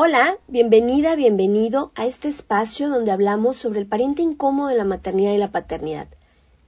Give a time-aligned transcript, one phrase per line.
[0.00, 5.32] Hola, bienvenida, bienvenido a este espacio donde hablamos sobre el pariente incómodo de la maternidad
[5.32, 6.06] y la paternidad.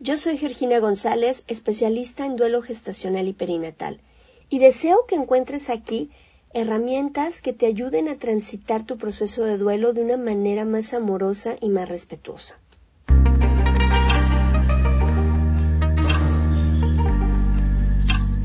[0.01, 4.01] Yo soy Georgina González, especialista en duelo gestacional y perinatal,
[4.49, 6.11] y deseo que encuentres aquí
[6.55, 11.55] herramientas que te ayuden a transitar tu proceso de duelo de una manera más amorosa
[11.61, 12.59] y más respetuosa.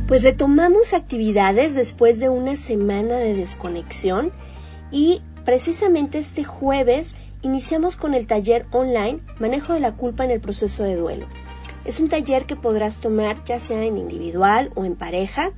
[0.07, 4.31] Pues retomamos actividades después de una semana de desconexión
[4.91, 10.41] y precisamente este jueves iniciamos con el taller online Manejo de la culpa en el
[10.41, 11.27] proceso de duelo.
[11.85, 15.51] Es un taller que podrás tomar ya sea en individual o en pareja.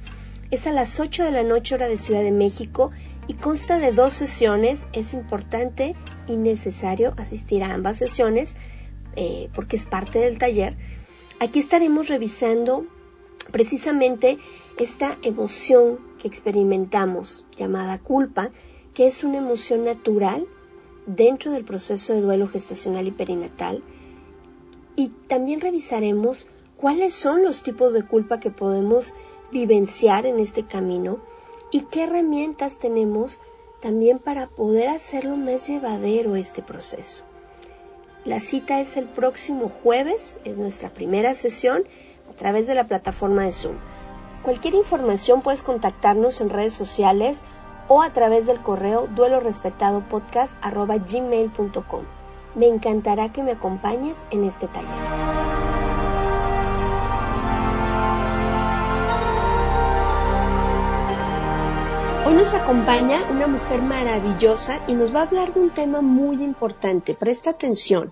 [0.52, 2.92] Es a las 8 de la noche hora de Ciudad de México
[3.28, 4.88] y consta de dos sesiones.
[4.92, 5.96] Es importante
[6.28, 8.58] y necesario asistir a ambas sesiones
[9.16, 10.76] eh, porque es parte del taller.
[11.40, 12.86] Aquí estaremos revisando
[13.52, 14.38] precisamente
[14.78, 18.52] esta emoción que experimentamos llamada culpa,
[18.98, 20.48] que es una emoción natural
[21.06, 23.84] dentro del proceso de duelo gestacional y perinatal.
[24.96, 26.48] Y también revisaremos
[26.78, 29.14] cuáles son los tipos de culpa que podemos
[29.52, 31.20] vivenciar en este camino
[31.72, 33.38] y qué herramientas tenemos
[33.82, 37.22] también para poder hacerlo más llevadero este proceso.
[38.26, 41.84] La cita es el próximo jueves, es nuestra primera sesión
[42.32, 43.76] a través de la plataforma de Zoom.
[44.42, 47.44] Cualquier información puedes contactarnos en redes sociales
[47.88, 52.04] o a través del correo duelorespetadopodcast.gmail.com.
[52.56, 54.90] Me encantará que me acompañes en este taller.
[62.26, 66.44] Hoy nos acompaña una mujer maravillosa y nos va a hablar de un tema muy
[66.44, 67.14] importante.
[67.14, 68.12] Presta atención.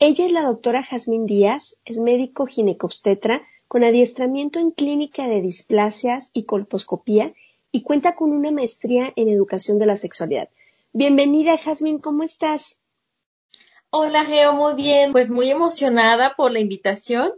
[0.00, 6.30] Ella es la doctora Jazmín Díaz, es médico ginecobstetra con adiestramiento en clínica de displasias
[6.32, 7.32] y colposcopía
[7.70, 10.48] y cuenta con una maestría en educación de la sexualidad.
[10.92, 12.80] Bienvenida, Jazmín, ¿cómo estás?
[13.90, 17.32] Hola, Geo, muy bien, pues muy emocionada por la invitación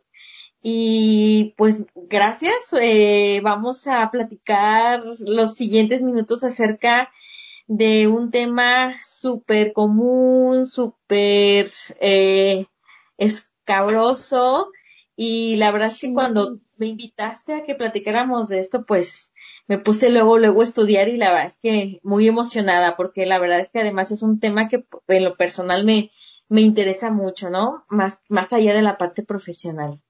[0.62, 2.54] y pues gracias.
[2.80, 7.10] Eh, vamos a platicar los siguientes minutos acerca
[7.66, 11.70] de un tema súper común, súper
[12.00, 12.66] eh,
[13.16, 14.70] escabroso
[15.22, 19.32] y la verdad es que cuando me invitaste a que platicáramos de esto, pues
[19.66, 23.38] me puse luego, luego a estudiar y la verdad es que muy emocionada porque la
[23.38, 26.10] verdad es que además es un tema que en lo personal me,
[26.48, 27.84] me interesa mucho, ¿no?
[27.90, 30.00] Más, más allá de la parte profesional.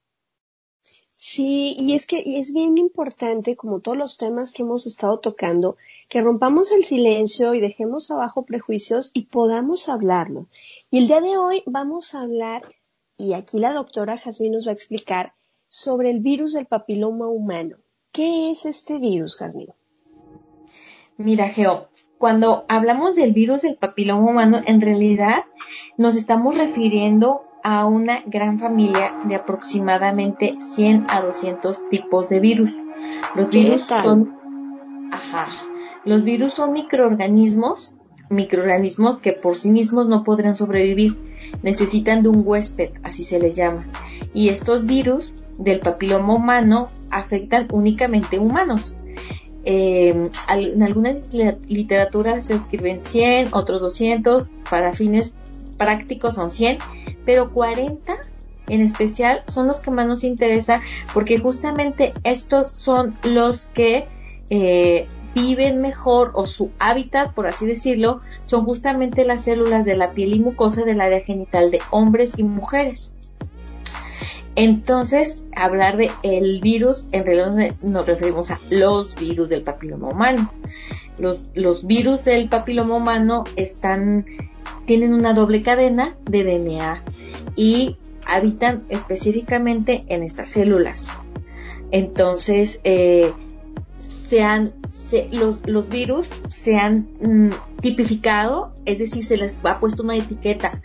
[1.17, 5.77] Sí, y es que es bien importante, como todos los temas que hemos estado tocando,
[6.09, 10.47] que rompamos el silencio y dejemos abajo prejuicios y podamos hablarlo.
[10.89, 12.63] Y el día de hoy vamos a hablar,
[13.21, 15.35] y aquí la doctora Jazmín nos va a explicar,
[15.69, 17.77] sobre el virus del papiloma humano.
[18.13, 19.69] ¿Qué es este virus, Jazmín?
[21.17, 21.89] Mira, Geo,
[22.19, 25.45] cuando hablamos del virus del papiloma humano, en realidad
[25.97, 32.75] nos estamos refiriendo a una gran familia de aproximadamente 100 a 200 tipos de virus.
[33.37, 35.47] Los virus son, ajá,
[36.05, 37.95] los virus son microorganismos,
[38.31, 41.17] microorganismos que por sí mismos no podrán sobrevivir,
[41.63, 43.87] necesitan de un huésped, así se le llama.
[44.33, 48.97] Y estos virus del papiloma humano afectan únicamente humanos.
[49.65, 51.17] eh, en alguna
[51.69, 55.35] literatura se escriben 100, otros 200, para fines
[55.77, 56.79] prácticos son 100,
[57.27, 58.17] pero 40
[58.69, 60.81] en especial son los que más nos interesa
[61.13, 64.07] porque justamente estos son los que
[64.49, 70.13] eh, viven mejor o su hábitat, por así decirlo, son justamente las células de la
[70.13, 73.15] piel y mucosa del área genital de hombres y mujeres.
[74.57, 80.53] Entonces, hablar de el virus, en realidad nos referimos a los virus del papiloma humano.
[81.19, 84.27] Los, los virus del papiloma humano están,
[84.87, 87.03] tienen una doble cadena de DNA
[87.57, 87.97] y
[88.27, 91.15] habitan específicamente en estas células.
[91.91, 93.33] Entonces, eh,
[94.31, 94.73] se han,
[95.33, 97.51] los, los, virus se han mm,
[97.81, 100.81] tipificado, es decir, se les ha puesto una etiqueta.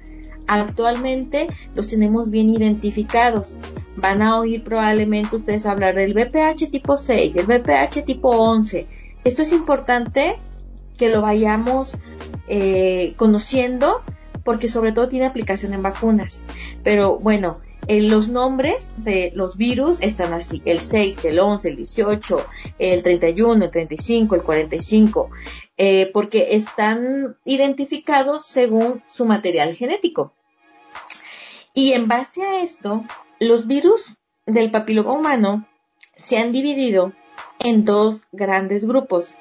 [0.47, 1.45] Actualmente
[1.75, 3.55] los tenemos bien identificados.
[3.97, 8.87] Van a oír probablemente ustedes hablar del VPH tipo 6, el VPH tipo 11.
[9.23, 10.37] Esto es importante
[10.97, 11.97] que lo vayamos
[12.47, 14.01] eh, conociendo
[14.43, 16.41] porque sobre todo tiene aplicación en vacunas.
[16.83, 17.57] Pero bueno,
[17.87, 22.47] los nombres de los virus están así, el 6, el 11, el 18,
[22.79, 25.29] el 31, el 35, el 45,
[25.77, 30.33] eh, porque están identificados según su material genético.
[31.73, 33.03] Y en base a esto,
[33.39, 35.67] los virus del papiloma humano
[36.15, 37.11] se han dividido
[37.59, 39.35] en dos grandes grupos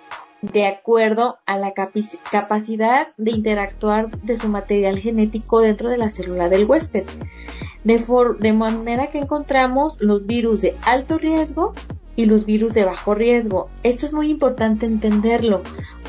[0.52, 6.48] de acuerdo a la capacidad de interactuar de su material genético dentro de la célula
[6.48, 7.06] del huésped.
[7.84, 11.74] De, manera que encontramos los virus de alto riesgo
[12.16, 13.68] y los virus de bajo riesgo.
[13.82, 15.62] Esto es muy importante entenderlo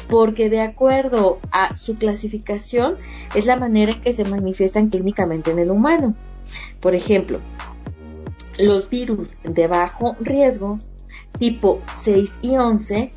[0.09, 2.95] porque de acuerdo a su clasificación
[3.33, 6.15] es la manera en que se manifiestan clínicamente en el humano.
[6.79, 7.39] Por ejemplo,
[8.57, 10.79] los virus de bajo riesgo
[11.39, 13.11] tipo 6 y 11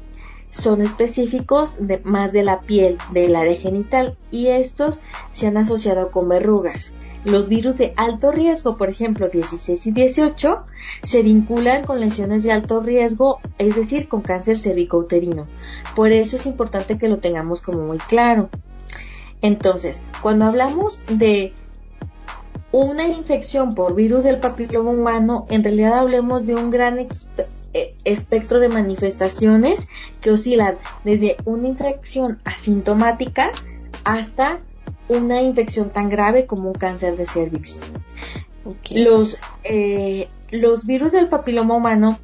[0.50, 6.10] son específicos de, más de la piel, del área genital, y estos se han asociado
[6.10, 6.94] con verrugas.
[7.30, 10.64] Los virus de alto riesgo, por ejemplo 16 y 18,
[11.02, 15.46] se vinculan con lesiones de alto riesgo, es decir, con cáncer cervicouterino.
[15.94, 18.48] Por eso es importante que lo tengamos como muy claro.
[19.42, 21.52] Entonces, cuando hablamos de
[22.72, 28.58] una infección por virus del papiloma humano, en realidad hablemos de un gran eh, espectro
[28.58, 29.88] de manifestaciones
[30.22, 33.52] que oscilan desde una infección asintomática
[34.04, 34.58] hasta
[35.08, 37.80] una infección tan grave como un cáncer de cervix.
[38.90, 42.18] Los, eh, los virus del papiloma humano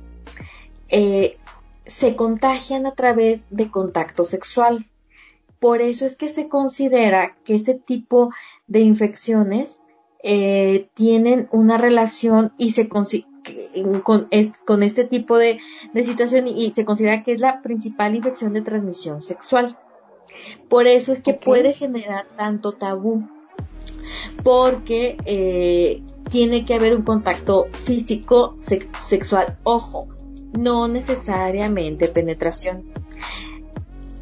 [0.89, 1.39] eh,
[1.85, 4.87] se contagian a través de contacto sexual.
[5.59, 8.31] Por eso es que se considera que este tipo
[8.67, 9.81] de infecciones
[10.23, 13.07] eh, tienen una relación y se con,
[14.03, 15.59] con, este tipo de,
[16.03, 19.79] situación y, se considera que es la principal infección de transmisión sexual.
[20.69, 23.29] Por eso es que puede generar tanto tabú,
[24.43, 30.09] porque eh, tiene que haber un contacto físico sexual, ojo,
[30.53, 32.85] no necesariamente penetración.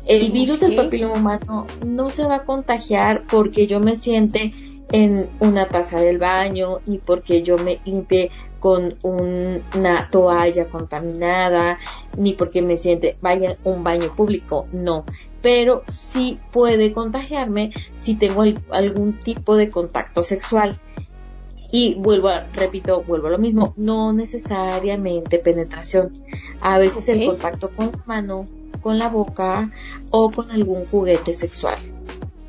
[0.06, 4.52] El virus del papiloma humano no se va a contagiar porque yo me siente
[4.90, 11.78] en una taza del baño, ni porque yo me limpie con una toalla contaminada,
[12.16, 15.04] ni porque me siente vaya un baño público, no.
[15.42, 20.80] Pero sí puede contagiarme si tengo algún tipo de contacto sexual.
[21.70, 26.12] Y vuelvo a, repito, vuelvo a lo mismo, no necesariamente penetración.
[26.60, 28.44] A veces el contacto con la mano,
[28.82, 29.70] con la boca
[30.10, 31.78] o con algún juguete sexual.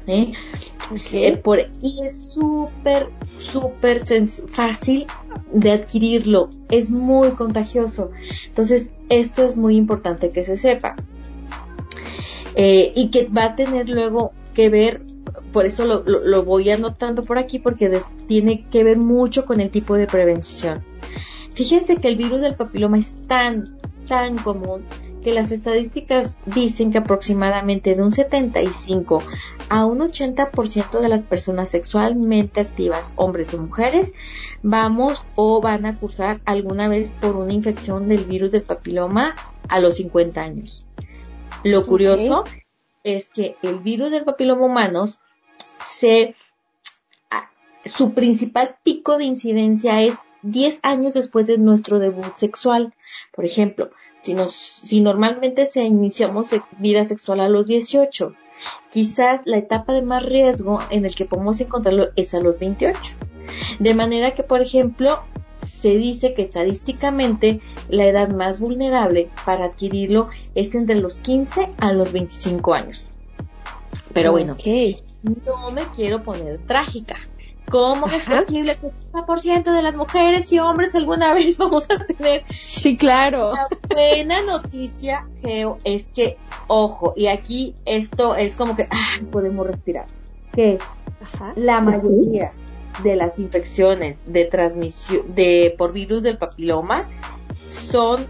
[0.08, 0.34] ¿eh?
[1.44, 4.02] por, y es súper, súper
[4.50, 5.06] fácil
[5.52, 6.50] de adquirirlo.
[6.70, 8.12] Es muy contagioso.
[8.48, 10.96] Entonces, esto es muy importante que se sepa.
[12.56, 15.02] Eh, y que va a tener luego que ver,
[15.52, 19.96] por eso lo, voy anotando por aquí, porque tiene que ver mucho con el tipo
[19.96, 20.84] de prevención.
[21.54, 23.64] Fíjense que el virus del papiloma es tan,
[24.08, 24.84] tan común
[25.24, 29.24] que las estadísticas dicen que aproximadamente de un 75
[29.70, 34.14] a un 80% de las personas sexualmente activas, hombres o mujeres,
[34.62, 39.36] vamos o van a cursar alguna vez por una infección del virus del papiloma
[39.70, 40.86] a los 50 años.
[41.64, 42.44] Lo curioso
[43.04, 45.20] es que el virus del papiloma humanos
[45.86, 46.36] se
[47.86, 52.94] su principal pico de incidencia es 10 años después de nuestro debut sexual.
[53.34, 53.92] Por ejemplo,
[54.22, 58.34] si, nos, si normalmente se iniciamos vida sexual a los 18,
[58.92, 63.16] quizás la etapa de más riesgo en el que podemos encontrarlo es a los 28.
[63.80, 65.22] De manera que, por ejemplo,
[65.84, 67.60] se dice que estadísticamente
[67.90, 73.10] la edad más vulnerable para adquirirlo es entre los 15 a los 25 años.
[74.14, 74.56] Pero bueno,
[75.24, 77.18] no me quiero poner trágica.
[77.70, 82.06] ¿Cómo es posible que el 50% de las mujeres y hombres alguna vez vamos a
[82.06, 82.46] tener?
[82.64, 83.52] Sí, claro.
[83.52, 86.38] La buena noticia, Geo, es que,
[86.68, 90.06] ojo, y aquí esto es como que ah, podemos respirar.
[90.54, 90.78] Que
[91.58, 92.54] la mayoría
[93.02, 97.10] de las infecciones de transmisión de por virus del papiloma
[97.70, 98.26] son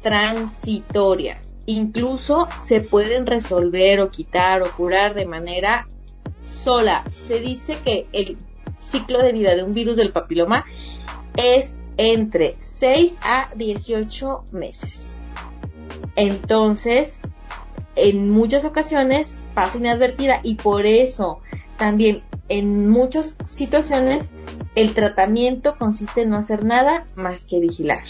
[0.00, 1.54] transitorias.
[1.66, 5.86] Incluso se pueden resolver o quitar o curar de manera
[6.64, 7.04] sola.
[7.12, 8.36] Se dice que el
[8.80, 10.64] ciclo de vida de un virus del papiloma
[11.36, 15.22] es entre 6 a 18 meses.
[16.16, 17.20] Entonces,
[17.96, 21.40] en muchas ocasiones pasa inadvertida y por eso
[21.76, 24.30] también en muchas situaciones
[24.74, 28.02] el tratamiento consiste en no hacer nada más que vigilar.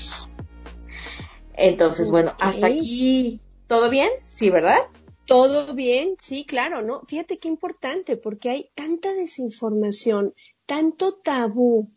[1.54, 4.10] Entonces, bueno, hasta aquí, ¿todo bien?
[4.24, 4.78] Sí, ¿verdad?
[5.26, 7.02] Todo bien, sí, claro, ¿no?
[7.06, 10.34] Fíjate qué importante, porque hay tanta desinformación,
[10.66, 11.90] tanto tabú,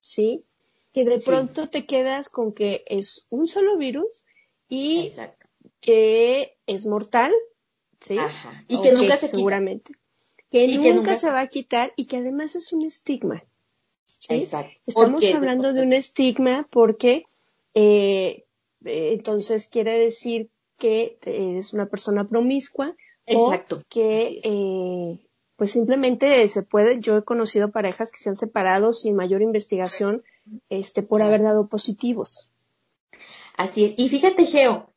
[0.00, 0.44] ¿sí?
[0.92, 4.24] Que de pronto te quedas con que es un solo virus
[4.68, 5.10] y
[5.80, 7.32] que es mortal,
[8.00, 8.18] ¿sí?
[8.68, 9.94] Y que nunca se seguramente.
[10.50, 13.44] Que, nunca, se va a quitar y que además es un estigma.
[14.28, 14.72] Exacto.
[14.86, 17.26] Estamos hablando de un estigma porque
[17.74, 18.44] eh,
[18.84, 22.94] eh, entonces quiere decir que eres una persona promiscua
[23.26, 23.76] Exacto.
[23.76, 25.18] o que eh,
[25.56, 30.22] pues simplemente se puede, yo he conocido parejas que se han separado sin mayor investigación
[30.70, 32.48] este por haber dado positivos.
[33.56, 33.94] Así es.
[33.96, 34.90] Y fíjate, Geo,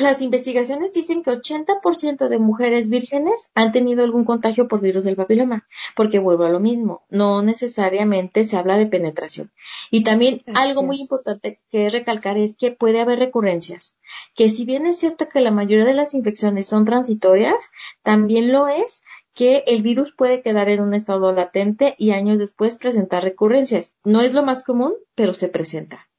[0.00, 5.16] las investigaciones dicen que 80% de mujeres vírgenes han tenido algún contagio por virus del
[5.16, 9.50] papiloma, porque vuelvo a lo mismo, no necesariamente se habla de penetración.
[9.90, 13.96] Y también algo muy importante que recalcar es que puede haber recurrencias,
[14.34, 17.70] que si bien es cierto que la mayoría de las infecciones son transitorias,
[18.02, 22.76] también lo es que el virus puede quedar en un estado latente y años después
[22.76, 23.94] presentar recurrencias.
[24.04, 26.09] No es lo más común, pero se presenta.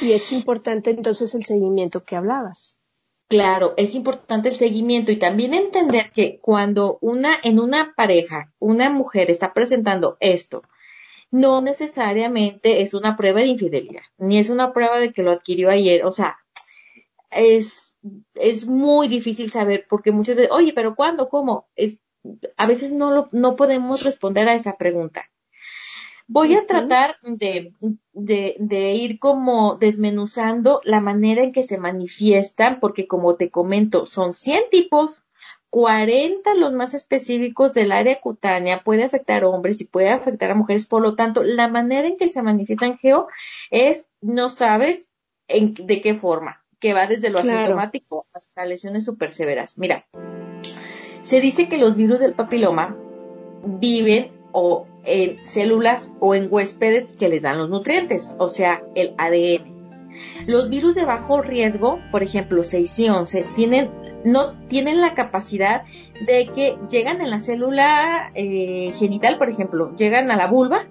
[0.00, 2.78] Y es importante entonces el seguimiento que hablabas.
[3.28, 8.90] Claro, es importante el seguimiento y también entender que cuando una, en una pareja, una
[8.90, 10.62] mujer está presentando esto,
[11.30, 15.70] no necesariamente es una prueba de infidelidad, ni es una prueba de que lo adquirió
[15.70, 16.04] ayer.
[16.04, 16.36] O sea,
[17.30, 17.98] es,
[18.34, 21.30] es muy difícil saber porque muchas veces, oye, pero ¿cuándo?
[21.30, 21.68] ¿Cómo?
[21.74, 21.98] Es,
[22.58, 25.30] a veces no, lo, no podemos responder a esa pregunta.
[26.32, 27.74] Voy a tratar de,
[28.14, 34.32] de, ir como desmenuzando la manera en que se manifiestan, porque como te comento, son
[34.32, 35.22] 100 tipos,
[35.68, 40.54] 40 los más específicos del área cutánea, puede afectar a hombres y puede afectar a
[40.54, 43.26] mujeres, por lo tanto, la manera en que se manifiestan geo
[43.70, 45.10] es, no sabes
[45.48, 49.76] en, de qué forma, que va desde lo asintomático hasta lesiones súper severas.
[49.76, 50.06] Mira,
[51.20, 52.96] se dice que los virus del papiloma
[53.64, 59.14] viven o en células o en huéspedes que les dan los nutrientes, o sea, el
[59.18, 59.72] ADN.
[60.46, 63.90] Los virus de bajo riesgo, por ejemplo 6 y 11, tienen,
[64.24, 65.84] no tienen la capacidad
[66.26, 70.86] de que llegan en la célula eh, genital, por ejemplo, llegan a la vulva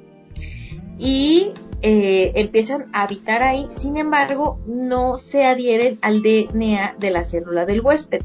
[0.97, 1.51] y
[1.83, 7.65] eh, empiezan a habitar ahí, sin embargo, no se adhieren al DNA de la célula
[7.65, 8.21] del huésped.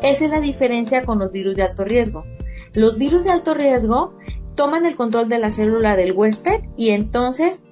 [0.00, 2.24] Esa es la diferencia con los virus de alto riesgo.
[2.72, 4.14] Los virus de alto riesgo
[4.54, 7.62] toman el control de la célula del huésped y entonces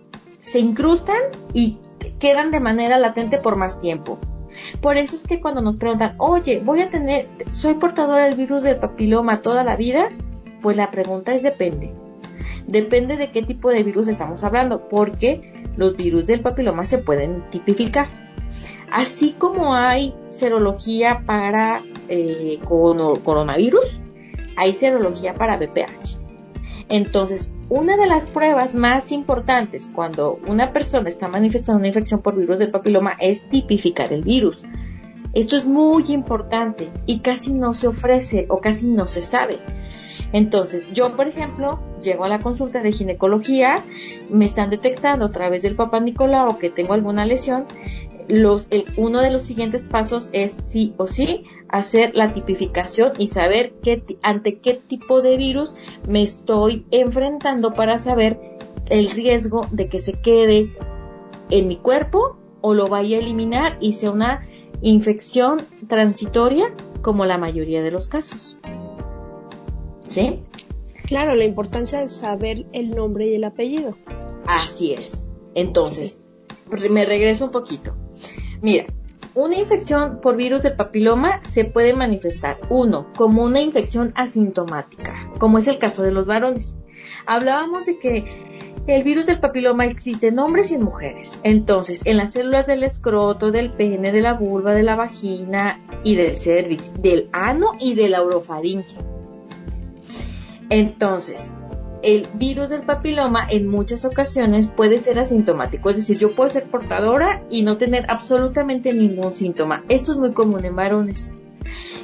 [0.40, 1.20] se incrustan
[1.54, 1.78] y
[2.18, 4.18] quedan de manera latente por más tiempo.
[4.80, 8.62] Por eso es que cuando nos preguntan, oye, voy a tener, soy portadora del virus
[8.62, 10.10] del papiloma toda la vida,
[10.60, 11.92] pues la pregunta es depende.
[12.66, 17.48] Depende de qué tipo de virus estamos hablando, porque los virus del papiloma se pueden
[17.50, 18.06] tipificar.
[18.90, 24.00] Así como hay serología para eh, coronavirus,
[24.56, 26.11] hay serología para BPH.
[26.88, 32.36] Entonces, una de las pruebas más importantes cuando una persona está manifestando una infección por
[32.36, 34.64] virus del papiloma es tipificar el virus.
[35.34, 39.58] Esto es muy importante y casi no se ofrece o casi no se sabe.
[40.32, 43.82] Entonces, yo, por ejemplo, llego a la consulta de ginecología,
[44.30, 47.64] me están detectando a través del papá Nicolau que tengo alguna lesión.
[48.96, 54.04] Uno de los siguientes pasos es sí o sí hacer la tipificación y saber qué,
[54.22, 55.74] ante qué tipo de virus
[56.06, 58.38] me estoy enfrentando para saber
[58.86, 60.76] el riesgo de que se quede
[61.50, 64.46] en mi cuerpo o lo vaya a eliminar y sea una
[64.82, 68.58] infección transitoria como la mayoría de los casos.
[70.06, 70.42] ¿Sí?
[71.04, 73.96] Claro, la importancia de saber el nombre y el apellido.
[74.46, 75.26] Así es.
[75.54, 76.20] Entonces,
[76.90, 77.94] me regreso un poquito.
[78.60, 78.86] Mira,
[79.34, 85.58] una infección por virus del papiloma se puede manifestar, uno, como una infección asintomática, como
[85.58, 86.76] es el caso de los varones.
[87.26, 88.24] Hablábamos de que
[88.86, 91.40] el virus del papiloma existe en hombres y en mujeres.
[91.44, 96.16] Entonces, en las células del escroto, del pene, de la vulva, de la vagina y
[96.16, 98.96] del cervix, del ano y de la orofaringe.
[100.68, 101.52] Entonces,
[102.02, 106.70] el virus del papiloma en muchas ocasiones puede ser asintomático, es decir, yo puedo ser
[106.70, 109.84] portadora y no tener absolutamente ningún síntoma.
[109.88, 111.32] Esto es muy común en varones.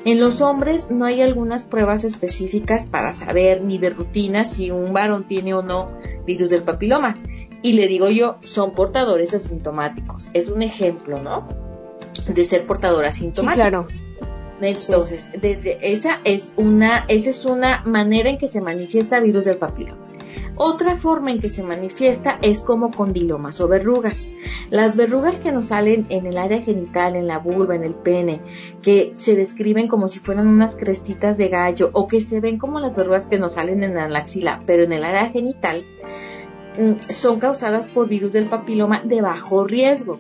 [0.05, 4.93] En los hombres no hay algunas pruebas específicas para saber ni de rutina si un
[4.93, 5.89] varón tiene o no
[6.27, 7.19] virus del papiloma.
[7.63, 10.31] Y le digo yo, son portadores asintomáticos.
[10.33, 11.49] Es un ejemplo, ¿no?
[12.33, 13.53] De ser portador asintomático.
[13.53, 13.87] Sí, claro.
[14.61, 19.59] Entonces, desde esa es una, esa es una manera en que se manifiesta virus del
[19.59, 20.09] papiloma.
[20.57, 24.29] Otra forma en que se manifiesta es como condilomas o verrugas.
[24.71, 28.41] Las verrugas que nos salen en el área genital, en la vulva, en el pene,
[28.83, 32.81] que se describen como si fueran unas crestitas de gallo o que se ven como
[32.81, 35.85] las verrugas que nos salen en la axila, pero en el área genital,
[36.77, 40.19] mm, son causadas por virus del papiloma de bajo riesgo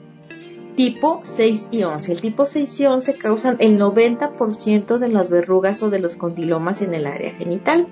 [0.78, 2.12] tipo 6 y 11.
[2.12, 6.82] El tipo 6 y 11 causan el 90% de las verrugas o de los condilomas
[6.82, 7.88] en el área genital.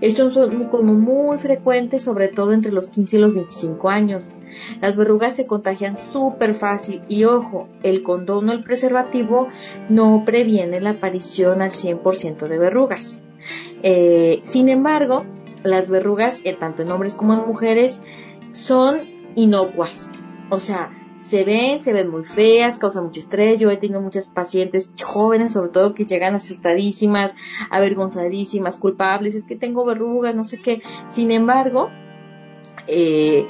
[0.00, 4.32] Estos son como muy frecuentes, sobre todo entre los 15 y los 25 años.
[4.80, 9.48] Las verrugas se contagian súper fácil y ojo, el condón o el preservativo
[9.90, 13.20] no previene la aparición al 100% de verrugas.
[13.82, 15.26] Eh, sin embargo,
[15.64, 18.02] las verrugas, eh, tanto en hombres como en mujeres,
[18.52, 19.00] son
[19.34, 20.10] inocuas.
[20.48, 23.60] O sea, se ven, se ven muy feas, causan mucho estrés.
[23.60, 27.34] Yo he tenido muchas pacientes jóvenes, sobre todo, que llegan asustadísimas,
[27.70, 30.82] avergonzadísimas, culpables, es que tengo verrugas, no sé qué.
[31.08, 31.88] Sin embargo,
[32.86, 33.46] eh,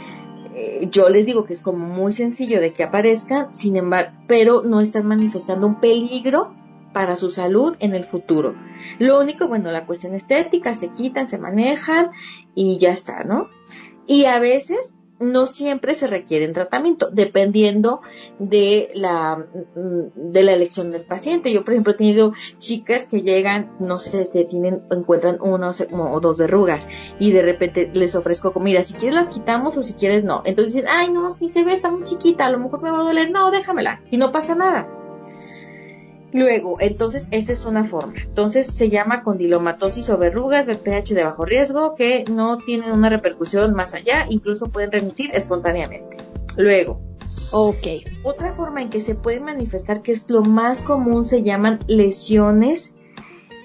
[0.54, 4.62] eh, yo les digo que es como muy sencillo de que aparezcan, sin embargo, pero
[4.62, 6.54] no están manifestando un peligro
[6.94, 8.54] para su salud en el futuro.
[8.98, 12.10] Lo único, bueno, la cuestión estética, se quitan, se manejan
[12.54, 13.50] y ya está, ¿no?
[14.06, 18.00] Y a veces no siempre se requiere tratamiento, dependiendo
[18.38, 21.52] de la, mm, de la elección del paciente.
[21.52, 26.20] Yo, por ejemplo, he tenido chicas que llegan, no sé, este, tienen, encuentran una o
[26.20, 28.82] dos verrugas y de repente les ofrezco comida.
[28.82, 30.42] Si quieres las quitamos o si quieres no.
[30.44, 33.00] Entonces dicen, ay, no, ni se ve, está muy chiquita, a lo mejor me va
[33.00, 33.30] a doler.
[33.30, 34.02] No, déjamela.
[34.10, 34.88] Y no pasa nada.
[36.36, 38.12] Luego, entonces, esa es una forma.
[38.20, 43.72] Entonces, se llama condilomatosis o verrugas BPH de bajo riesgo que no tienen una repercusión
[43.72, 46.18] más allá, incluso pueden remitir espontáneamente.
[46.58, 47.00] Luego,
[47.52, 47.86] ok.
[48.22, 52.92] Otra forma en que se puede manifestar, que es lo más común, se llaman lesiones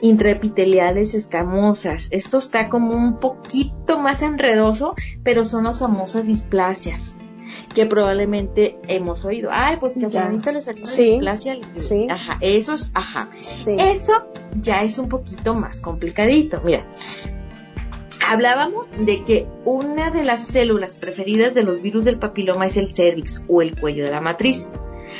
[0.02, 2.08] intraepiteliales escamosas.
[2.12, 7.18] Esto está como un poquito más enredoso, pero son las famosas displasias
[7.74, 9.50] que probablemente hemos oído.
[9.52, 11.58] Ay, pues que a Juanita le salió sí, displasia.
[11.76, 12.08] Sí.
[12.10, 13.30] Ajá, eso es, ajá.
[13.66, 14.14] Eso
[14.56, 16.62] ya es un poquito más complicadito.
[16.64, 16.86] Mira,
[18.28, 22.94] hablábamos de que una de las células preferidas de los virus del papiloma es el
[22.94, 24.70] cervix o el cuello de la matriz.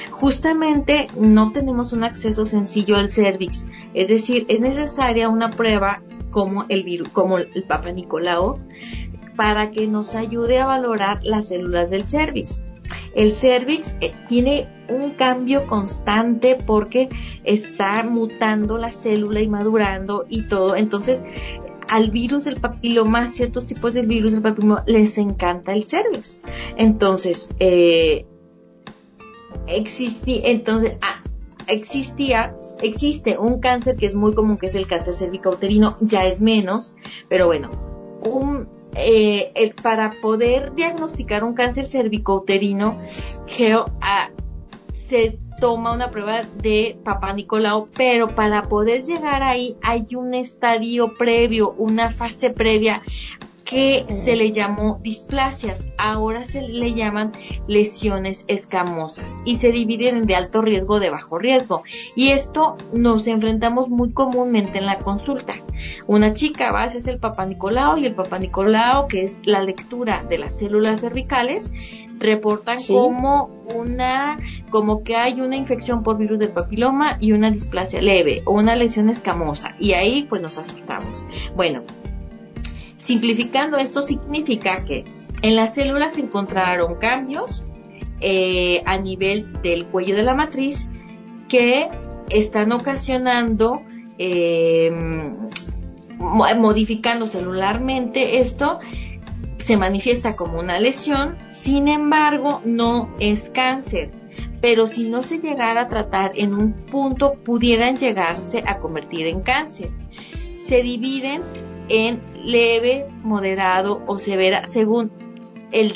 [0.10, 6.66] Justamente no tenemos un acceso sencillo al cervix, es decir, es necesaria una prueba como
[6.70, 8.60] el virus, como el Papa Nicolau,
[9.42, 12.64] para que nos ayude a valorar las células del cervix.
[13.16, 17.10] El cervix eh, tiene un cambio constante porque
[17.44, 20.76] está mutando la célula y madurando y todo.
[20.76, 21.24] Entonces,
[21.88, 26.40] al virus del papiloma, ciertos tipos de virus del papiloma, les encanta el cervix.
[26.78, 28.28] Entonces, eh,
[29.66, 31.20] entonces, ah,
[31.68, 36.42] existía, existe un cáncer que es muy común, que es el cáncer cervicouterino, ya es
[36.42, 36.94] menos,
[37.28, 37.72] pero bueno,
[38.24, 43.00] un, eh, para poder diagnosticar un cáncer cervicouterino,
[44.02, 44.30] ah,
[44.92, 51.16] se toma una prueba de papá Nicolau, pero para poder llegar ahí hay un estadio
[51.18, 53.04] previo, una fase previa
[53.72, 57.32] que se le llamó displasias, ahora se le llaman
[57.68, 61.84] lesiones escamosas y se dividen en de alto riesgo de bajo riesgo.
[62.14, 65.54] Y esto nos enfrentamos muy comúnmente en la consulta.
[66.06, 69.64] Una chica va a hacer el papá Nicolau y el papá Nicolau, que es la
[69.64, 71.72] lectura de las células cervicales,
[72.20, 74.38] reportan como una,
[74.70, 78.76] como que hay una infección por virus del papiloma y una displasia leve o una
[78.76, 79.78] lesión escamosa.
[79.80, 81.26] Y ahí pues nos asustamos.
[81.56, 81.84] Bueno,
[83.04, 85.06] Simplificando, esto significa que
[85.42, 87.64] en las células se encontraron cambios
[88.20, 90.92] eh, a nivel del cuello de la matriz
[91.50, 91.90] que
[92.30, 93.82] están ocasionando,
[94.20, 95.36] em,
[96.20, 98.80] modificando celularmente esto,
[99.58, 104.12] se manifiesta como una lesión, sin embargo no es cáncer,
[104.62, 109.42] pero si no se llegara a tratar en un punto pudieran llegarse a convertir en
[109.42, 109.90] cáncer.
[110.56, 111.42] Se dividen
[111.90, 115.12] en leve, moderado o severa según
[115.72, 115.96] el,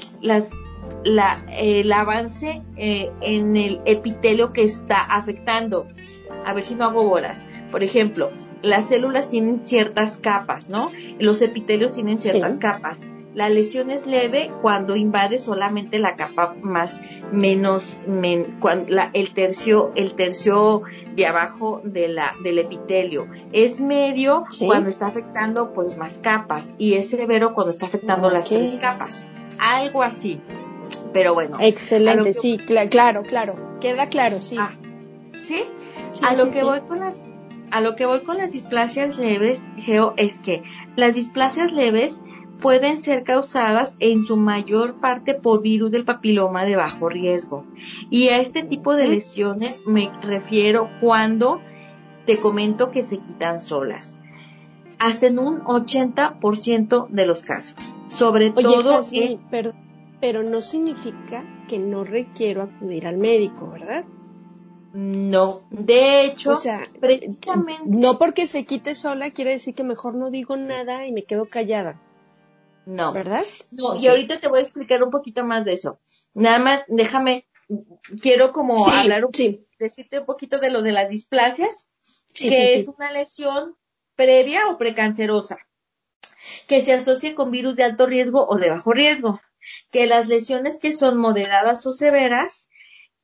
[1.51, 5.87] el avance eh, en el epitelio que está afectando.
[6.45, 7.45] A ver si no hago bolas.
[7.71, 8.31] Por ejemplo,
[8.61, 10.91] las células tienen ciertas capas, ¿no?
[11.19, 12.99] Los epitelios tienen ciertas capas.
[13.35, 16.99] La lesión es leve cuando invade solamente la capa más
[17.33, 17.97] menos
[19.13, 20.83] el tercio el tercio
[21.15, 23.27] de abajo de la del epitelio.
[23.51, 28.47] Es medio cuando está afectando pues más capas y es severo cuando está afectando las
[28.47, 29.27] tres capas.
[29.59, 30.39] Algo así.
[31.11, 31.57] Pero bueno.
[31.59, 32.57] Excelente, sí,
[32.89, 33.77] claro, claro.
[33.81, 34.55] Queda claro, sí.
[34.57, 34.75] Ah,
[35.43, 35.65] ¿Sí?
[36.25, 37.21] a lo que voy con las
[37.71, 40.63] a lo que voy con las displasias leves, Geo, es que
[40.95, 42.21] las displasias leves
[42.59, 47.65] pueden ser causadas en su mayor parte por virus del papiloma de bajo riesgo.
[48.09, 51.61] Y a este tipo de lesiones me refiero cuando
[52.25, 54.17] te comento que se quitan solas.
[54.97, 57.75] Hasta en un 80% de los casos.
[58.07, 59.01] Sobre todo.
[59.51, 59.73] pero,
[60.21, 64.05] pero no significa que no requiero acudir al médico, ¿verdad?
[64.93, 67.83] No, de hecho, o sea, precisamente...
[67.85, 71.49] no porque se quite sola quiere decir que mejor no digo nada y me quedo
[71.49, 71.99] callada.
[72.85, 73.13] No.
[73.13, 73.43] ¿Verdad?
[73.71, 75.99] No, y ahorita te voy a explicar un poquito más de eso.
[76.33, 77.47] Nada más, déjame,
[78.21, 79.31] quiero como hablar un
[79.79, 81.89] decirte un poquito de lo de las displasias,
[82.33, 83.75] que es una lesión
[84.15, 85.57] previa o precancerosa,
[86.67, 89.41] que se asocia con virus de alto riesgo o de bajo riesgo,
[89.91, 92.69] que las lesiones que son moderadas o severas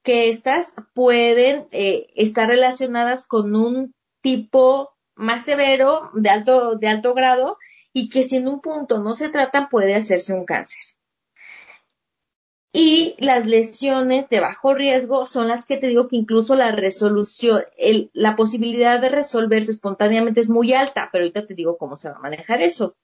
[0.03, 7.13] que estas pueden eh, estar relacionadas con un tipo más severo, de alto, de alto
[7.13, 7.57] grado,
[7.93, 10.81] y que si en un punto no se tratan puede hacerse un cáncer.
[12.73, 17.63] Y las lesiones de bajo riesgo son las que te digo que incluso la resolución,
[18.13, 22.15] la posibilidad de resolverse espontáneamente es muy alta, pero ahorita te digo cómo se va
[22.15, 22.95] a manejar eso.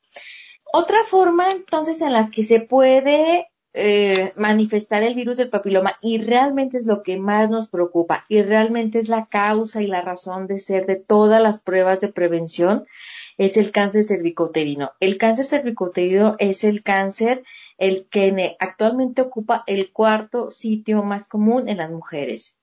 [0.71, 6.19] Otra forma entonces en las que se puede eh, manifestar el virus del papiloma y
[6.19, 10.47] realmente es lo que más nos preocupa y realmente es la causa y la razón
[10.47, 12.87] de ser de todas las pruebas de prevención
[13.37, 14.91] es el cáncer cervicouterino.
[14.99, 17.43] El cáncer cervicouterino es el cáncer
[17.77, 22.57] el que actualmente ocupa el cuarto sitio más común en las mujeres.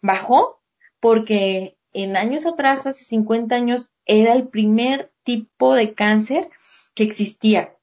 [0.00, 0.60] Bajó
[1.00, 6.48] porque en años atrás, hace 50 años, era el primer tipo de cáncer
[6.94, 7.74] que existía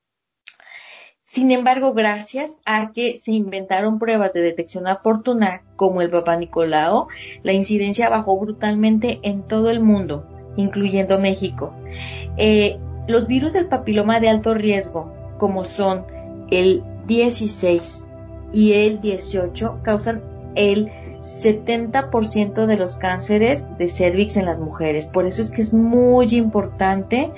[1.32, 7.08] sin embargo, gracias a que se inventaron pruebas de detección oportuna como el Papa Nicolao,
[7.42, 10.28] la incidencia bajó brutalmente en todo el mundo,
[10.58, 11.74] incluyendo México.
[12.38, 16.06] Eh, los virus del papiloma de alto riesgo, como son
[16.50, 18.06] el 16
[18.54, 20.22] y el 18, causan
[20.56, 20.92] el
[21.22, 25.08] 70% de los cánceres de cervix en las mujeres.
[25.08, 27.32] Por eso es que es muy importante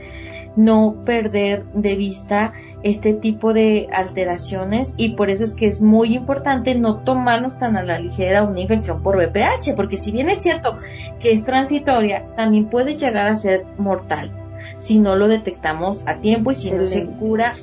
[0.56, 2.54] no perder de vista
[2.84, 7.76] este tipo de alteraciones y por eso es que es muy importante no tomarnos tan
[7.76, 10.78] a la ligera una infección por VPH, porque si bien es cierto
[11.20, 14.43] que es transitoria, también puede llegar a ser mortal
[14.78, 17.54] si no lo detectamos a tiempo y si no se cura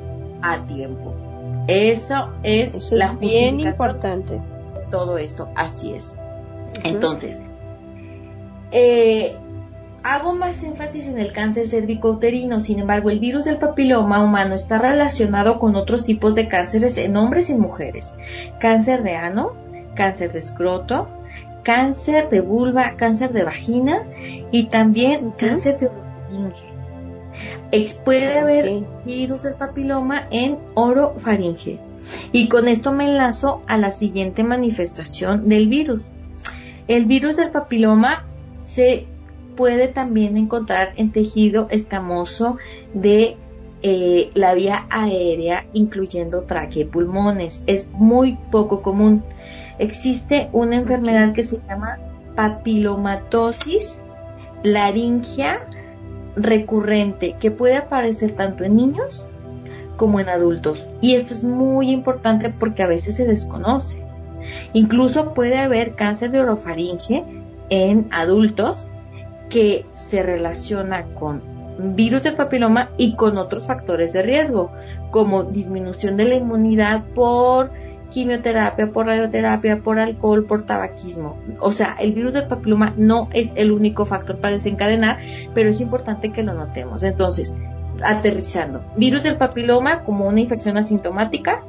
[0.42, 1.14] a tiempo.
[1.68, 4.40] Eso es la bien importante.
[4.90, 6.16] Todo esto, así es.
[6.84, 7.40] Entonces,
[8.72, 9.36] eh,
[10.02, 14.78] Hago más énfasis en el cáncer cervicouterino, sin embargo, el virus del papiloma humano está
[14.78, 18.14] relacionado con otros tipos de cánceres en hombres y mujeres.
[18.58, 19.52] Cáncer de ano,
[19.94, 21.06] cáncer de escroto,
[21.62, 24.06] cáncer de vulva, cáncer de vagina
[24.50, 26.79] y también cáncer de orofaringe.
[28.04, 31.78] Puede haber virus del papiloma en orofaringe.
[32.32, 36.02] Y con esto me enlazo a la siguiente manifestación del virus.
[36.88, 38.24] El virus del papiloma
[38.64, 39.06] se
[39.56, 42.56] puede también encontrar en tejido escamoso
[42.92, 43.36] de
[43.82, 47.62] eh, la vía aérea, incluyendo tráquea y pulmones.
[47.66, 49.22] Es muy poco común.
[49.78, 51.98] Existe una enfermedad que se llama
[52.34, 54.00] papilomatosis
[54.62, 55.66] laringia
[56.36, 59.24] recurrente, que puede aparecer tanto en niños
[59.96, 60.88] como en adultos.
[61.00, 64.04] Y esto es muy importante porque a veces se desconoce.
[64.72, 67.24] Incluso puede haber cáncer de orofaringe
[67.68, 68.88] en adultos
[69.48, 71.42] que se relaciona con
[71.96, 74.70] virus del papiloma y con otros factores de riesgo,
[75.10, 77.70] como disminución de la inmunidad por
[78.10, 81.38] quimioterapia, por radioterapia, por alcohol, por tabaquismo.
[81.60, 85.18] O sea, el virus del papiloma no es el único factor para desencadenar,
[85.54, 87.02] pero es importante que lo notemos.
[87.02, 87.56] Entonces,
[88.02, 88.84] aterrizando.
[88.96, 91.62] Virus del papiloma como una infección asintomática,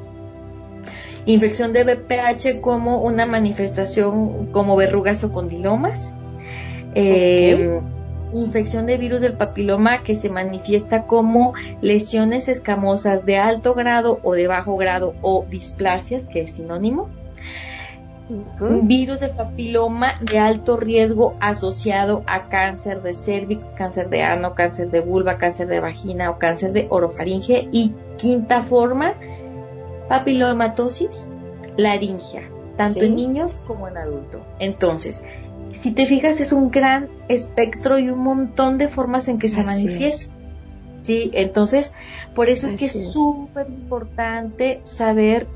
[1.25, 6.13] infección de BPH como una manifestación como verrugas o condilomas,
[6.95, 7.81] eh,
[8.33, 14.33] infección de virus del papiloma que se manifiesta como lesiones escamosas de alto grado o
[14.33, 17.09] de bajo grado o displasias, que es sinónimo.
[18.83, 24.89] Virus del papiloma de alto riesgo asociado a cáncer de cervix, cáncer de ano, cáncer
[24.89, 27.67] de vulva, cáncer de vagina o cáncer de orofaringe.
[27.73, 29.15] Y quinta forma,
[30.07, 31.29] papilomatosis
[31.75, 34.41] laringea, tanto en niños como en adultos.
[34.59, 35.23] Entonces,
[35.79, 39.63] si te fijas, es un gran espectro y un montón de formas en que se
[39.63, 40.33] manifiesta.
[41.01, 41.93] Sí, entonces,
[42.35, 45.47] por eso es que es súper importante saber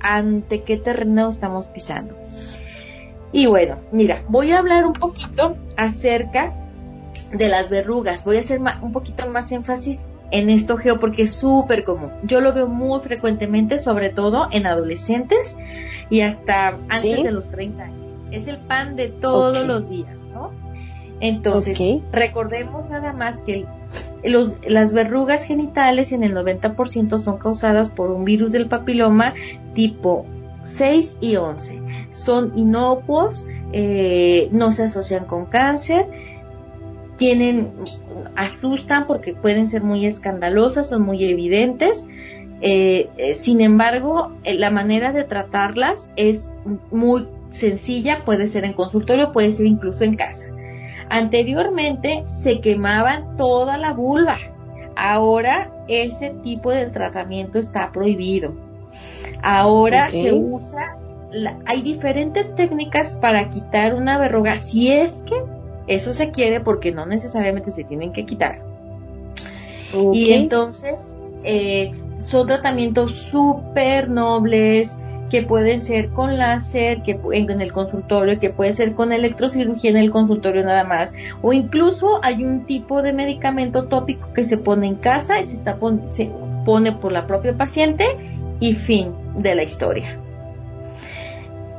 [0.00, 2.16] ante qué terreno estamos pisando.
[3.32, 6.54] Y bueno, mira, voy a hablar un poquito acerca
[7.32, 8.24] de las verrugas.
[8.24, 12.10] Voy a hacer un poquito más énfasis en esto, Geo, porque es súper común.
[12.22, 15.56] Yo lo veo muy frecuentemente, sobre todo en adolescentes
[16.08, 18.05] y hasta antes de los 30 años.
[18.30, 20.52] Es el pan de todos los días, ¿no?
[21.20, 21.78] Entonces,
[22.12, 23.66] recordemos nada más que
[24.22, 29.34] los, las verrugas genitales en el 90% son causadas por un virus del papiloma
[29.74, 30.26] tipo
[30.64, 31.80] 6 y 11.
[32.10, 36.06] Son inocuos, eh, no se asocian con cáncer,
[37.16, 37.72] tienen,
[38.34, 42.06] asustan porque pueden ser muy escandalosas, son muy evidentes.
[42.60, 46.50] Eh, eh, sin embargo, la manera de tratarlas es
[46.90, 47.26] muy
[47.56, 50.48] sencilla, puede ser en consultorio, puede ser incluso en casa.
[51.08, 54.38] Anteriormente se quemaban toda la vulva.
[54.96, 58.54] Ahora ese tipo de tratamiento está prohibido.
[59.42, 60.98] Ahora se usa,
[61.66, 65.36] hay diferentes técnicas para quitar una verruga, si es que
[65.86, 68.62] eso se quiere, porque no necesariamente se tienen que quitar.
[70.12, 70.96] Y entonces
[71.44, 74.96] eh, son tratamientos súper nobles,
[75.30, 79.96] que pueden ser con láser, que en el consultorio, que puede ser con electrocirugía en
[79.96, 81.12] el consultorio nada más,
[81.42, 85.56] o incluso hay un tipo de medicamento tópico que se pone en casa y se,
[85.56, 86.30] está se
[86.64, 88.04] pone por la propia paciente
[88.60, 90.18] y fin de la historia.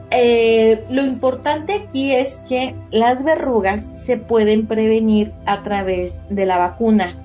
[0.09, 6.57] Eh, lo importante aquí es que las verrugas se pueden prevenir a través de la
[6.57, 7.15] vacuna.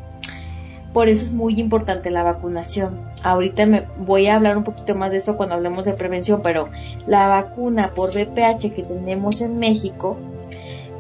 [0.93, 3.01] Por eso es muy importante la vacunación.
[3.23, 6.69] Ahorita me voy a hablar un poquito más de eso cuando hablemos de prevención, pero
[7.07, 10.19] la vacuna por VPH que tenemos en México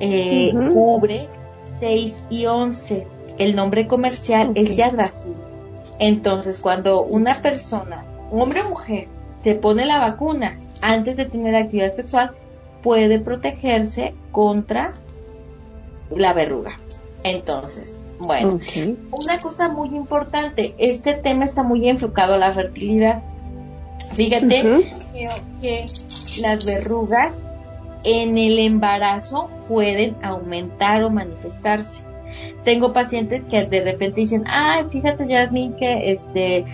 [0.00, 1.28] eh, cubre
[1.81, 3.07] 6 y 11.
[3.38, 5.35] El nombre comercial es Yadacil.
[5.98, 9.09] Entonces, cuando una persona, hombre o mujer,
[9.40, 12.33] se pone la vacuna antes de tener actividad sexual,
[12.83, 14.92] puede protegerse contra
[16.11, 16.76] la verruga.
[17.24, 18.61] Entonces, bueno,
[19.12, 23.22] una cosa muy importante, este tema está muy enfocado a la fertilidad.
[24.14, 24.90] Fíjate
[25.61, 25.87] que,
[26.40, 27.35] las verrugas
[28.04, 32.04] en el embarazo pueden aumentar o manifestarse.
[32.64, 36.64] Tengo pacientes que de repente dicen, ay, fíjate Jasmine que este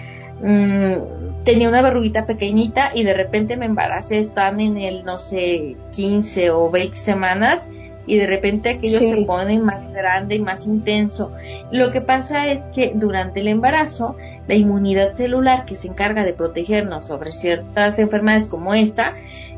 [0.40, 5.76] mm, tenía una verruguita pequeñita y de repente me embaracé, están en el, no sé,
[5.92, 7.68] 15 o 20 semanas
[8.08, 11.30] y de repente aquello se pone más grande y más intenso.
[11.70, 14.16] Lo que pasa es que durante el embarazo,
[14.48, 19.14] la inmunidad celular que se encarga de protegernos sobre ciertas enfermedades como esta,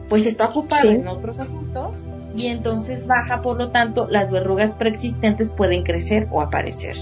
[0.08, 2.02] pues está ocupada en otros asuntos
[2.36, 6.96] y entonces baja, por lo tanto, las verrugas preexistentes pueden crecer o aparecer.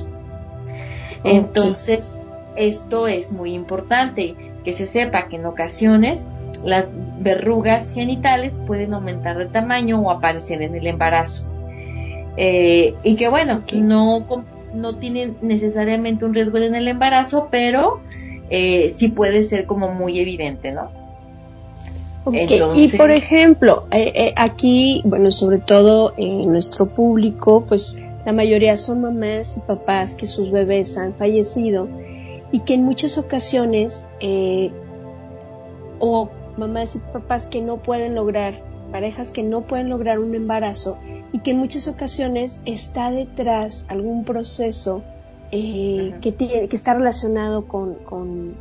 [1.25, 2.15] Entonces,
[2.57, 4.35] esto es muy importante,
[4.65, 6.27] que se sepa que en ocasiones
[6.65, 6.91] las
[7.21, 11.49] verrugas genitales pueden aumentar de tamaño o aparecer en el embarazo.
[12.37, 14.25] Eh, y que bueno, no,
[14.73, 18.01] no tienen necesariamente un riesgo en el embarazo, pero
[18.51, 20.97] eh, sí puede ser como muy evidente, ¿no?
[22.75, 29.01] y por ejemplo, eh, aquí, bueno, sobre todo en nuestro público, pues la mayoría son
[29.01, 31.89] mamás y papás que sus bebés han fallecido
[32.53, 34.07] y que en muchas ocasiones
[35.99, 38.55] o mamás y papás que no pueden lograr,
[38.93, 40.99] parejas que no pueden lograr un embarazo
[41.33, 45.03] y que en muchas ocasiones está detrás algún proceso
[45.51, 48.57] eh, que, tiene, que está relacionado con, con,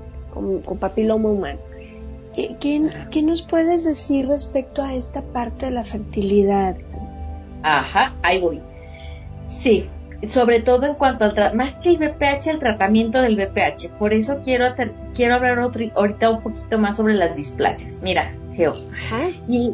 [0.80, 1.60] papiloma humano.
[2.34, 2.56] ¿Qué,
[3.10, 6.78] qué, nos puedes decir respecto a esta parte de la fertilidad?
[7.64, 8.62] Ajá, ahí voy.
[9.48, 9.86] Sí,
[10.28, 13.90] sobre todo en cuanto al más que el BPH, el tratamiento del BPH.
[14.00, 14.66] Por eso quiero
[15.14, 18.00] quiero hablar otro, ahorita un poquito más sobre las displasias.
[18.02, 18.76] Mira, Geo.
[19.48, 19.74] Y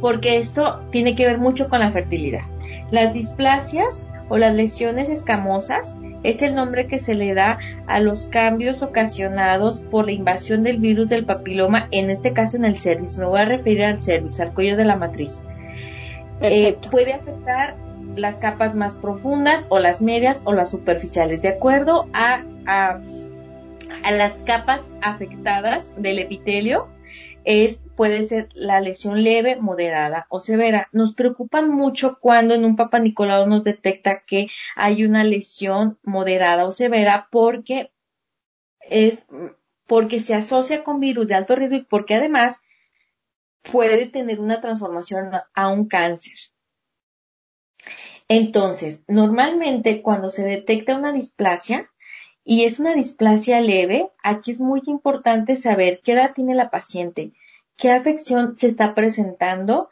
[0.00, 2.42] porque esto tiene que ver mucho con la fertilidad.
[2.90, 8.26] Las displasias o las lesiones escamosas es el nombre que se le da a los
[8.26, 13.18] cambios ocasionados por la invasión del virus del papiloma, en este caso en el cervix.
[13.18, 15.42] Me voy a referir al cervix, al cuello de la matriz.
[16.42, 17.76] Eh, puede afectar
[18.16, 23.00] las capas más profundas o las medias o las superficiales, de acuerdo a, a,
[24.12, 26.88] las capas afectadas del epitelio
[27.44, 30.88] es, puede ser la lesión leve, moderada o severa.
[30.92, 36.66] Nos preocupan mucho cuando en un Papa Nicolau nos detecta que hay una lesión moderada
[36.66, 37.90] o severa porque
[38.80, 39.26] es
[39.86, 42.60] porque se asocia con virus de alto riesgo y porque además
[43.62, 46.36] puede tener una transformación a un cáncer.
[48.32, 51.90] Entonces, normalmente cuando se detecta una displasia,
[52.44, 57.32] y es una displasia leve, aquí es muy importante saber qué edad tiene la paciente,
[57.76, 59.88] qué afección se está presentando,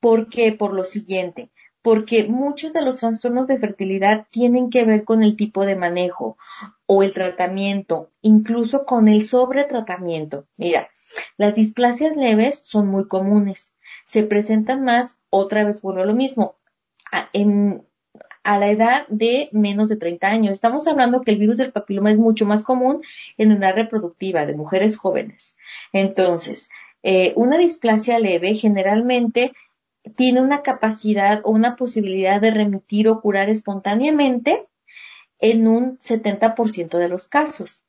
[0.00, 0.50] ¿por qué?
[0.50, 5.36] Por lo siguiente, porque muchos de los trastornos de fertilidad tienen que ver con el
[5.36, 6.36] tipo de manejo
[6.86, 10.48] o el tratamiento, incluso con el sobretratamiento.
[10.56, 10.88] Mira,
[11.36, 13.74] las displasias leves son muy comunes,
[14.06, 16.56] se presentan más, otra vez vuelvo a lo mismo,
[17.32, 17.86] en
[18.46, 20.52] a la edad de menos de 30 años.
[20.52, 23.02] Estamos hablando que el virus del papiloma es mucho más común
[23.38, 25.56] en edad reproductiva de mujeres jóvenes.
[25.92, 26.70] Entonces,
[27.02, 29.52] eh, una displasia leve generalmente
[30.14, 34.66] tiene una capacidad o una posibilidad de remitir o curar espontáneamente
[35.40, 37.82] en un 70% de los casos.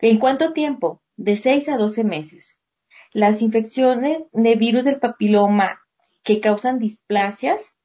[0.00, 1.00] ¿En cuánto tiempo?
[1.16, 2.60] De 6 a 12 meses.
[3.12, 5.80] Las infecciones de virus del papiloma
[6.24, 7.76] que causan displasias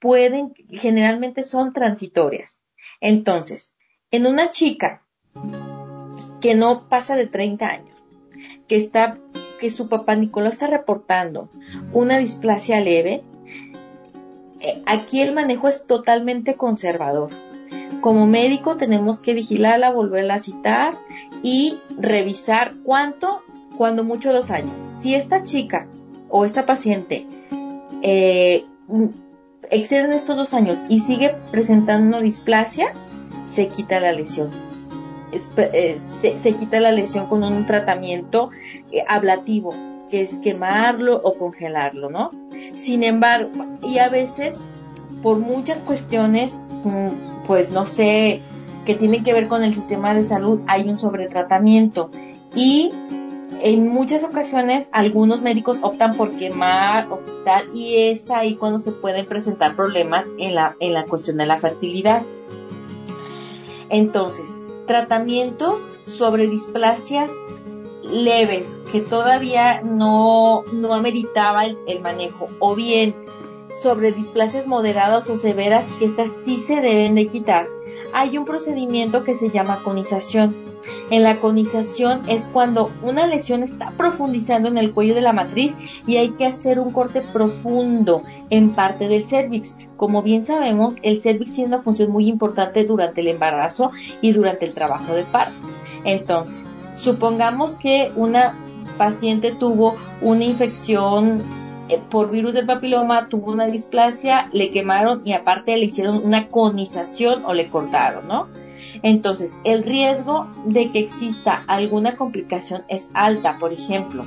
[0.00, 2.60] pueden, generalmente son transitorias.
[3.00, 3.74] Entonces,
[4.10, 5.02] en una chica
[6.40, 8.04] que no pasa de 30 años,
[8.66, 9.18] que está,
[9.58, 11.50] que su papá Nicolás está reportando
[11.92, 13.22] una displasia leve,
[14.60, 17.30] eh, aquí el manejo es totalmente conservador.
[18.00, 20.98] Como médico tenemos que vigilarla, volverla a citar
[21.42, 23.42] y revisar cuánto,
[23.76, 24.74] cuando mucho dos años.
[24.98, 25.86] Si esta chica
[26.28, 27.26] o esta paciente
[28.02, 28.64] eh,
[29.70, 32.92] exceden estos dos años y sigue presentando displasia,
[33.42, 34.50] se quita la lesión.
[35.56, 38.50] Eh, se, quita la lesión con un tratamiento
[38.90, 39.74] eh, ablativo,
[40.10, 42.32] que es quemarlo o congelarlo, ¿no?
[42.74, 43.50] Sin embargo,
[43.82, 44.60] y a veces,
[45.22, 48.42] por muchas cuestiones, mm, pues no sé,
[48.86, 52.10] que tienen que ver con el sistema de salud, hay un sobretratamiento.
[52.56, 52.90] Y
[53.62, 58.92] en muchas ocasiones algunos médicos optan por quemar o quitar y es ahí cuando se
[58.92, 62.22] pueden presentar problemas en la, en la cuestión de la fertilidad.
[63.88, 67.30] Entonces, tratamientos sobre displasias
[68.10, 73.14] leves que todavía no, no ameritaba el, el manejo o bien
[73.74, 77.68] sobre displasias moderadas o severas que estas sí se deben de quitar
[78.12, 80.56] hay un procedimiento que se llama conización.
[81.10, 85.76] En la conización es cuando una lesión está profundizando en el cuello de la matriz
[86.06, 89.76] y hay que hacer un corte profundo en parte del cervix.
[89.96, 94.64] Como bien sabemos, el cervix tiene una función muy importante durante el embarazo y durante
[94.64, 95.68] el trabajo de parto.
[96.04, 98.56] Entonces, supongamos que una
[98.96, 101.59] paciente tuvo una infección
[101.98, 107.44] por virus del papiloma tuvo una displasia, le quemaron y aparte le hicieron una conización
[107.44, 108.48] o le cortaron, ¿no?
[109.02, 114.24] Entonces, el riesgo de que exista alguna complicación es alta, por ejemplo.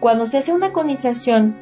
[0.00, 1.56] Cuando se hace una conización,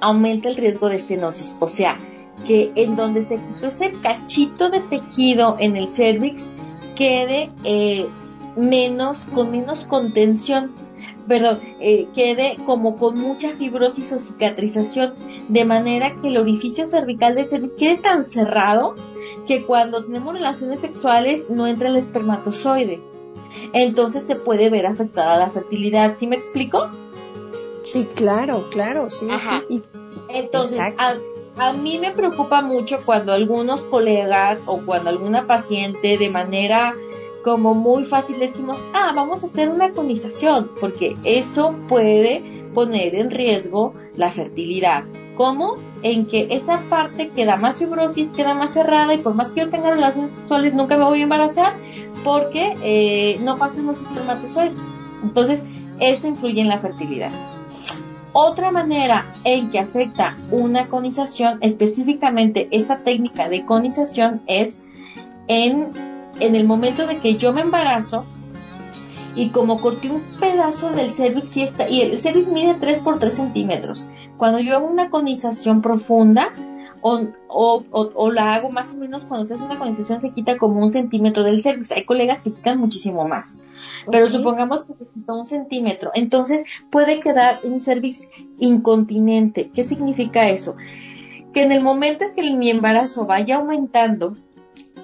[0.00, 1.98] aumenta el riesgo de estenosis, o sea,
[2.46, 6.48] que en donde se quitó ese cachito de tejido en el cervix
[6.94, 8.06] quede eh,
[8.56, 10.72] menos, con menos contención
[11.28, 15.14] perdón, eh, quede como con mucha fibrosis o cicatrización,
[15.48, 18.94] de manera que el orificio cervical del cervix quede tan cerrado
[19.46, 23.00] que cuando tenemos relaciones sexuales no entra el espermatozoide.
[23.72, 26.16] Entonces se puede ver afectada la fertilidad.
[26.18, 26.88] ¿Sí me explico?
[27.84, 29.28] Sí, claro, claro, sí.
[29.68, 29.82] sí.
[30.28, 31.14] Entonces, a,
[31.58, 36.94] a mí me preocupa mucho cuando algunos colegas o cuando alguna paciente de manera
[37.44, 42.42] como muy fácil decimos, ah, vamos a hacer una conización, porque eso puede
[42.74, 45.04] poner en riesgo la fertilidad.
[45.36, 45.76] ¿Cómo?
[46.02, 49.70] En que esa parte queda más fibrosis, queda más cerrada y por más que yo
[49.70, 51.74] tenga relaciones sexuales nunca me voy a embarazar
[52.24, 54.74] porque eh, no pasan los espermatozoides.
[55.22, 55.64] Entonces,
[56.00, 57.32] eso influye en la fertilidad.
[58.32, 64.80] Otra manera en que afecta una conización, específicamente esta técnica de conización, es
[65.48, 66.07] en
[66.40, 68.24] en el momento de que yo me embarazo
[69.34, 73.32] y como corté un pedazo del cervix y, y el cervix mide 3 por 3
[73.32, 76.52] centímetros, cuando yo hago una conización profunda,
[77.00, 80.58] o, o, o, la hago más o menos cuando se hace una condensación se quita
[80.58, 81.92] como un centímetro del cervix.
[81.92, 83.56] Hay colegas que quitan muchísimo más.
[84.10, 86.10] Pero supongamos que se quita un centímetro.
[86.14, 88.28] Entonces puede quedar un cervix
[88.58, 89.70] incontinente.
[89.72, 90.76] ¿Qué significa eso?
[91.52, 94.36] Que en el momento en que mi embarazo vaya aumentando,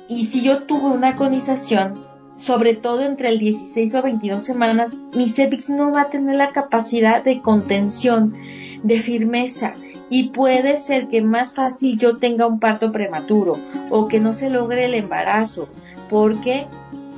[0.08, 2.04] y si yo tuve una conización,
[2.36, 6.50] sobre todo entre el 16 o 22 semanas, mi cervix no va a tener la
[6.50, 8.34] capacidad de contención,
[8.82, 9.74] de firmeza
[10.10, 13.58] y puede ser que más fácil yo tenga un parto prematuro
[13.90, 15.68] o que no se logre el embarazo
[16.10, 16.66] porque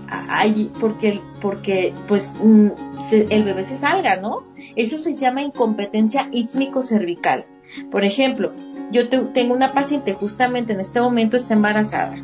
[0.09, 2.69] hay, porque porque pues mm,
[3.11, 4.45] el bebé se salga, ¿no?
[4.77, 7.47] Eso se llama incompetencia ísmico cervical.
[7.91, 8.53] Por ejemplo,
[8.93, 12.17] yo tengo una paciente justamente en este momento está embarazada.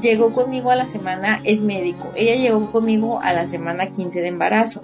[0.00, 2.10] Llegó conmigo a la semana, es médico.
[2.14, 4.82] Ella llegó conmigo a la semana 15 de embarazo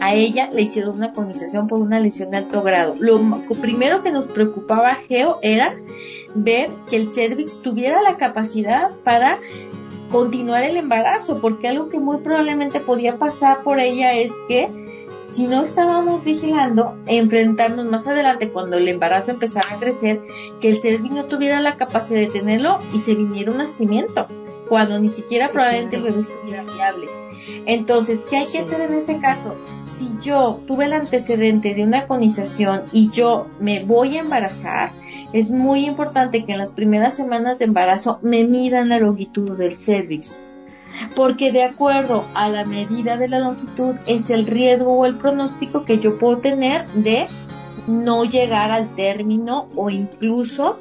[0.00, 2.94] a ella le hicieron una conización por una lesión de alto grado.
[2.98, 3.22] Lo
[3.60, 5.76] primero que nos preocupaba Geo era
[6.34, 9.38] ver que el cervix tuviera la capacidad para
[10.10, 14.83] continuar el embarazo, porque algo que muy probablemente podía pasar por ella es que
[15.32, 20.20] si no estábamos vigilando, enfrentarnos más adelante cuando el embarazo empezara a crecer,
[20.60, 24.28] que el cervix no tuviera la capacidad de tenerlo y se viniera un nacimiento,
[24.68, 27.08] cuando ni siquiera probablemente el bebé estuviera viable.
[27.66, 29.54] Entonces, ¿qué hay que hacer en ese caso?
[29.94, 34.92] si yo tuve el antecedente de una conización y yo me voy a embarazar,
[35.32, 39.76] es muy importante que en las primeras semanas de embarazo me midan la longitud del
[39.76, 40.42] cervix.
[41.16, 45.84] Porque de acuerdo a la medida de la longitud es el riesgo o el pronóstico
[45.84, 47.26] que yo puedo tener de
[47.86, 50.78] no llegar al término o incluso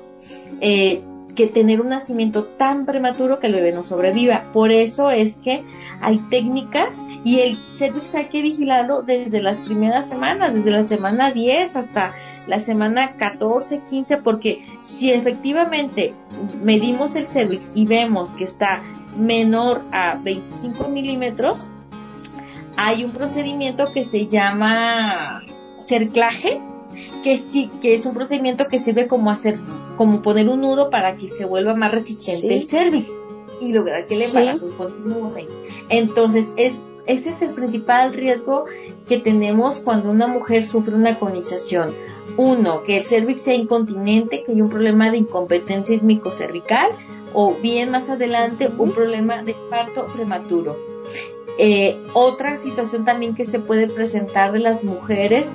[0.62, 1.02] eh,
[1.36, 4.52] que tener un nacimiento tan prematuro que el bebé no sobreviva.
[4.54, 5.64] Por eso es que
[6.02, 11.32] hay técnicas y el cervix hay que vigilarlo desde las primeras semanas, desde la semana
[11.32, 12.14] 10 hasta
[12.48, 16.14] la semana 14, 15, porque si efectivamente
[16.62, 18.84] medimos el cervix y vemos que está
[19.18, 21.60] menor a 25 milímetros,
[22.76, 25.42] hay un procedimiento que se llama
[25.80, 26.60] cerclaje,
[27.24, 29.60] que sí, que es un procedimiento que sirve como hacer,
[29.98, 33.12] como poner un nudo para que se vuelva más resistente el cervix
[33.62, 35.48] y lograr que el embarazo continúe.
[35.90, 36.74] Entonces, es,
[37.06, 38.66] ese es el principal riesgo
[39.08, 41.94] que tenemos cuando una mujer sufre una conización.
[42.38, 46.00] Uno, que el cervix sea incontinente, que hay un problema de incompetencia
[46.34, 46.90] cervical
[47.34, 50.78] o bien más adelante un problema de parto prematuro.
[51.58, 55.46] Eh, otra situación también que se puede presentar de las mujeres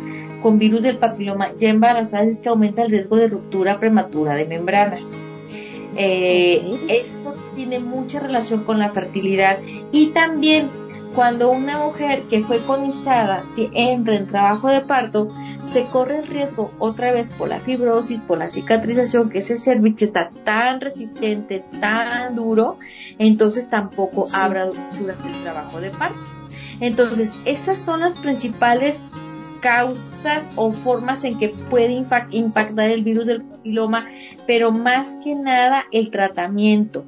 [0.41, 4.45] con virus del papiloma ya embarazadas es que aumenta el riesgo de ruptura prematura de
[4.45, 5.19] membranas.
[5.97, 9.59] Eh, eso tiene mucha relación con la fertilidad
[9.91, 10.71] y también
[11.15, 15.31] cuando una mujer que fue conizada entra en trabajo de parto,
[15.61, 20.03] se corre el riesgo otra vez por la fibrosis, por la cicatrización, que ese cervix
[20.03, 22.79] está tan resistente, tan duro,
[23.19, 26.19] entonces tampoco habrá durante el trabajo de parto.
[26.81, 29.05] Entonces, esas son las principales
[29.61, 31.93] causas o formas en que puede
[32.31, 34.07] impactar el virus del papiloma,
[34.47, 37.05] pero más que nada el tratamiento.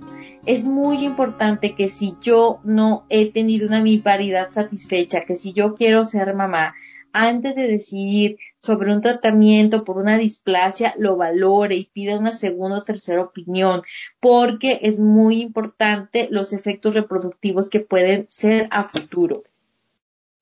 [0.47, 5.75] Es muy importante que si yo no he tenido una paridad satisfecha, que si yo
[5.75, 6.75] quiero ser mamá,
[7.13, 12.79] antes de decidir sobre un tratamiento por una displasia, lo valore y pida una segunda
[12.79, 13.83] o tercera opinión,
[14.21, 19.43] porque es muy importante los efectos reproductivos que pueden ser a futuro.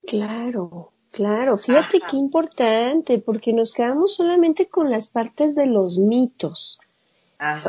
[0.07, 6.79] Claro, Claro, fíjate qué importante, porque nos quedamos solamente con las partes de los mitos.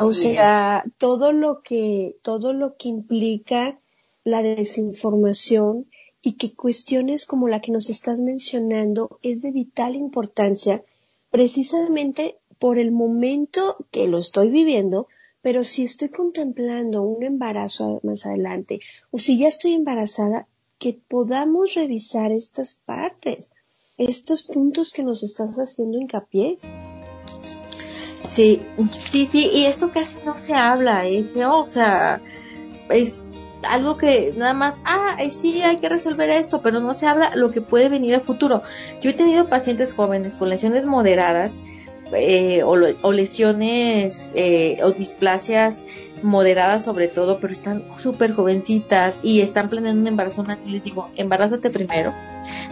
[0.02, 3.80] O sea, todo lo que, todo lo que implica
[4.24, 5.88] la desinformación
[6.22, 10.84] y que cuestiones como la que nos estás mencionando es de vital importancia
[11.30, 15.08] precisamente por el momento que lo estoy viviendo,
[15.42, 20.48] pero si estoy contemplando un embarazo más adelante o si ya estoy embarazada,
[20.78, 23.50] que podamos revisar estas partes,
[23.98, 26.58] estos puntos que nos estás haciendo hincapié.
[28.32, 28.62] Sí,
[29.00, 31.26] sí, sí, y esto casi no se habla, ¿eh?
[31.46, 32.22] O sea,
[32.90, 33.30] es
[33.68, 37.50] algo que nada más, ah, sí, hay que resolver esto, pero no se habla lo
[37.50, 38.62] que puede venir a futuro.
[39.02, 41.60] Yo he tenido pacientes jóvenes con lesiones moderadas
[42.14, 45.84] eh, o, lesiones eh, o displasias
[46.24, 51.10] moderadas sobre todo, pero están súper jovencitas y están planeando un embarazo y les digo,
[51.16, 52.14] embarázate primero.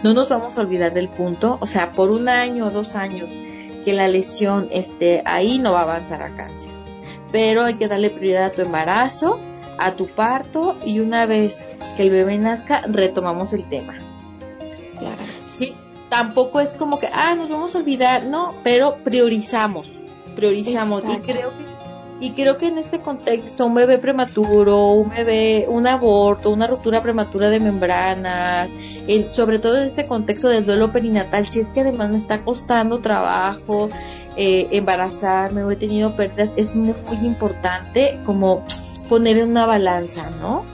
[0.04, 3.36] No nos vamos a olvidar del punto, o sea, por un año o dos años
[3.88, 6.72] que la lesión esté ahí no va a avanzar a cáncer.
[7.32, 9.40] Pero hay que darle prioridad a tu embarazo,
[9.78, 11.66] a tu parto y una vez
[11.96, 13.98] que el bebé nazca retomamos el tema.
[15.46, 15.74] Sí,
[16.10, 19.88] tampoco es como que, ah, nos vamos a olvidar, no, pero priorizamos
[20.38, 21.04] priorizamos.
[21.04, 21.66] Y creo que
[22.20, 27.02] y creo que en este contexto un bebé prematuro, un bebé, un aborto, una ruptura
[27.02, 28.72] prematura de membranas,
[29.34, 33.00] sobre todo en este contexto del duelo perinatal, si es que además me está costando
[33.00, 33.90] trabajo
[34.36, 38.64] eh, embarazarme o he tenido pérdidas, es muy, muy importante como
[39.10, 40.66] poner en una balanza, ¿no?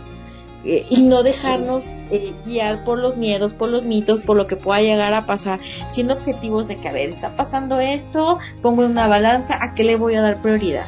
[0.65, 4.55] Eh, y no dejarnos eh, guiar por los miedos, por los mitos, por lo que
[4.55, 8.91] pueda llegar a pasar, siendo objetivos de que, a ver, está pasando esto, pongo en
[8.91, 10.85] una balanza, ¿a qué le voy a dar prioridad?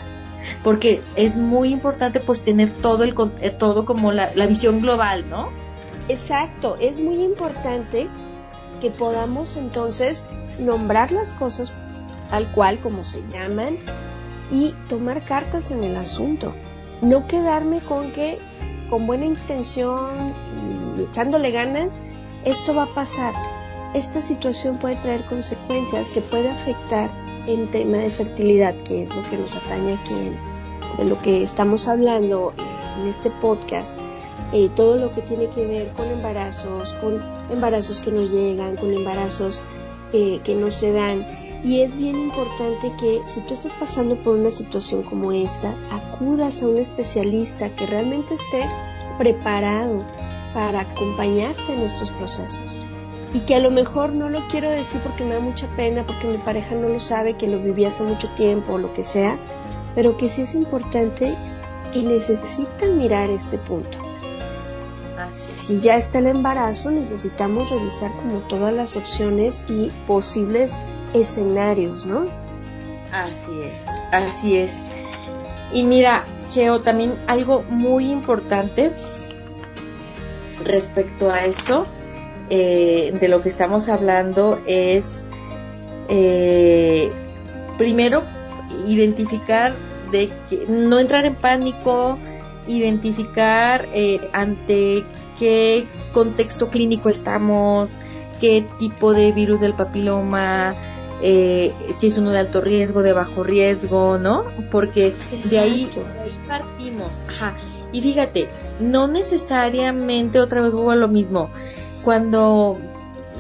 [0.66, 5.30] Porque es muy importante pues tener todo el eh, todo como la, la visión global,
[5.30, 5.50] ¿no?
[6.10, 8.10] Exacto, es muy importante
[8.82, 10.28] que podamos entonces
[10.60, 11.72] nombrar las cosas
[12.30, 13.78] tal cual como se llaman
[14.52, 16.54] y tomar cartas en el asunto.
[17.02, 18.40] No quedarme con que
[18.90, 20.34] con buena intención
[20.98, 22.00] y echándole ganas,
[22.44, 23.34] esto va a pasar.
[23.94, 27.10] Esta situación puede traer consecuencias que puede afectar
[27.48, 30.32] en tema de fertilidad, que es lo que nos atañe aquí,
[30.98, 32.54] de lo que estamos hablando
[33.00, 33.98] en este podcast.
[34.54, 38.94] Eh, todo lo que tiene que ver con embarazos, con embarazos que no llegan, con
[38.94, 39.64] embarazos
[40.14, 41.26] eh, que no se dan.
[41.64, 46.62] Y es bien importante que si tú estás pasando por una situación como esta, acudas
[46.62, 48.70] a un especialista que realmente esté
[49.18, 50.00] preparado
[50.54, 52.80] para acompañarte en estos procesos.
[53.36, 56.26] Y que a lo mejor no lo quiero decir porque me da mucha pena, porque
[56.26, 59.38] mi pareja no lo sabe, que lo viví hace mucho tiempo o lo que sea,
[59.94, 61.36] pero que sí es importante
[61.94, 63.98] y necesitan mirar este punto.
[65.32, 70.78] Si ya está el embarazo, necesitamos revisar como todas las opciones y posibles
[71.14, 72.28] escenarios, ¿no?
[73.12, 74.80] Así es, así es.
[75.74, 78.94] Y mira, Cheo, también algo muy importante
[80.64, 81.86] respecto a esto,
[82.50, 85.26] eh, de lo que estamos hablando, es
[86.10, 87.12] eh,
[87.78, 88.24] primero
[88.88, 89.74] identificar
[90.12, 92.18] de que no entrar en pánico,
[92.68, 95.04] identificar eh, ante
[95.40, 97.90] qué contexto clínico estamos,
[98.40, 100.76] qué tipo de virus del papiloma,
[101.22, 104.46] eh, si es uno de alto riesgo, de bajo riesgo, ¿no?
[104.72, 105.16] Porque
[105.50, 105.90] de ahí,
[106.48, 107.12] partimos.
[107.28, 107.58] Ajá.
[107.92, 108.48] Y fíjate,
[108.80, 111.50] no necesariamente otra vez hubo lo mismo.
[112.06, 112.78] Cuando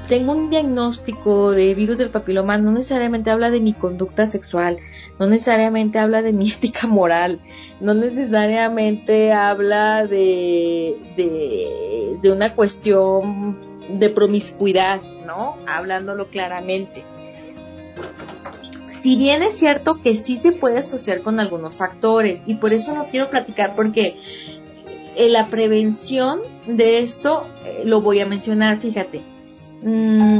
[0.09, 4.79] tengo un diagnóstico de virus del papiloma, no necesariamente habla de mi conducta sexual,
[5.19, 7.41] no necesariamente habla de mi ética moral,
[7.79, 15.57] no necesariamente habla de, de, de una cuestión de promiscuidad, ¿no?
[15.67, 17.03] Hablándolo claramente.
[18.89, 22.95] Si bien es cierto que sí se puede asociar con algunos factores, y por eso
[22.95, 24.19] no quiero platicar porque
[25.15, 29.35] en la prevención de esto eh, lo voy a mencionar, fíjate
[29.85, 30.39] Mm,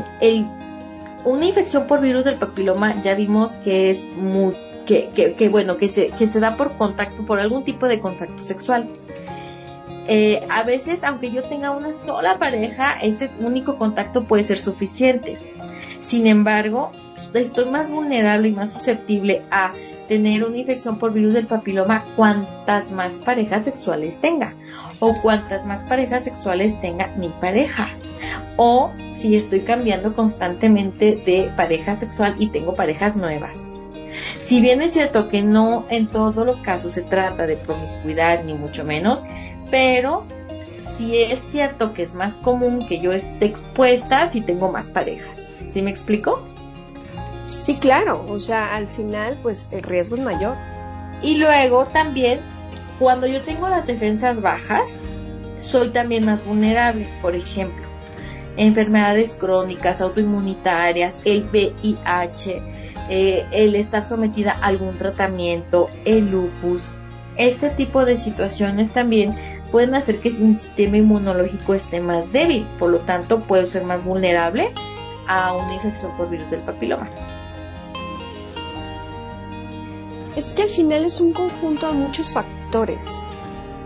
[1.25, 4.55] una infección por virus del papiloma ya vimos que es muy,
[4.85, 8.87] que, bueno, que se, que se da por contacto, por algún tipo de contacto sexual.
[10.07, 15.37] Eh, a veces, aunque yo tenga una sola pareja, ese único contacto puede ser suficiente.
[15.99, 16.91] Sin embargo,
[17.33, 19.71] estoy más vulnerable y más susceptible a
[20.07, 24.53] tener una infección por virus del papiloma cuantas más parejas sexuales tenga
[24.99, 27.89] o cuantas más parejas sexuales tenga mi pareja
[28.57, 33.71] o si estoy cambiando constantemente de pareja sexual y tengo parejas nuevas.
[34.37, 38.53] Si bien es cierto que no en todos los casos se trata de promiscuidad ni
[38.53, 39.25] mucho menos,
[39.71, 40.25] pero
[40.95, 45.51] sí es cierto que es más común que yo esté expuesta si tengo más parejas.
[45.67, 46.41] ¿Sí me explico?
[47.45, 50.55] Sí, claro, o sea, al final pues el riesgo es mayor.
[51.21, 52.39] Y luego también,
[52.99, 55.01] cuando yo tengo las defensas bajas,
[55.59, 57.07] soy también más vulnerable.
[57.21, 57.85] Por ejemplo,
[58.57, 62.61] enfermedades crónicas, autoinmunitarias, el VIH,
[63.09, 66.93] eh, el estar sometida a algún tratamiento, el lupus.
[67.37, 69.35] Este tipo de situaciones también
[69.71, 74.05] pueden hacer que mi sistema inmunológico esté más débil, por lo tanto puedo ser más
[74.05, 74.71] vulnerable
[75.27, 77.09] a una infección por virus del papiloma.
[80.35, 82.54] Es que al final es un conjunto de muchos factores.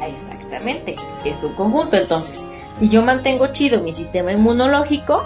[0.01, 1.97] Exactamente, es un conjunto.
[1.97, 2.47] Entonces,
[2.79, 5.23] si yo mantengo chido mi sistema inmunológico,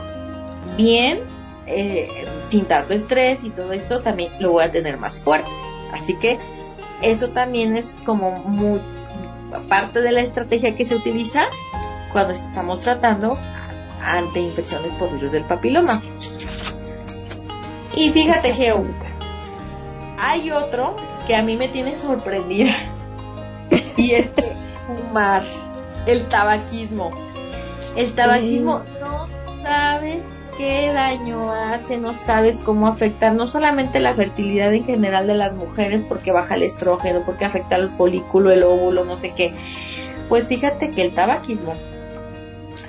[0.77, 1.21] bien,
[1.67, 5.51] eh, sin tanto estrés y todo esto, también lo voy a tener más fuerte.
[5.93, 6.39] Así que
[7.01, 8.81] eso también es como muy
[9.69, 11.43] parte de la estrategia que se utiliza
[12.11, 13.37] cuando estamos tratando
[14.01, 16.01] ante infecciones por virus del papiloma.
[17.95, 18.83] Y fíjate, Geo,
[20.17, 20.95] hay otro
[21.27, 22.71] que a mí me tiene sorprendida
[23.97, 24.31] y es
[24.87, 25.43] fumar,
[26.05, 27.11] el tabaquismo.
[27.95, 29.27] El tabaquismo, no
[29.63, 30.23] sabes
[30.57, 35.53] qué daño hace, no sabes cómo afectar no solamente la fertilidad en general de las
[35.53, 39.53] mujeres porque baja el estrógeno, porque afecta el folículo, el óvulo, no sé qué.
[40.29, 41.75] Pues fíjate que el tabaquismo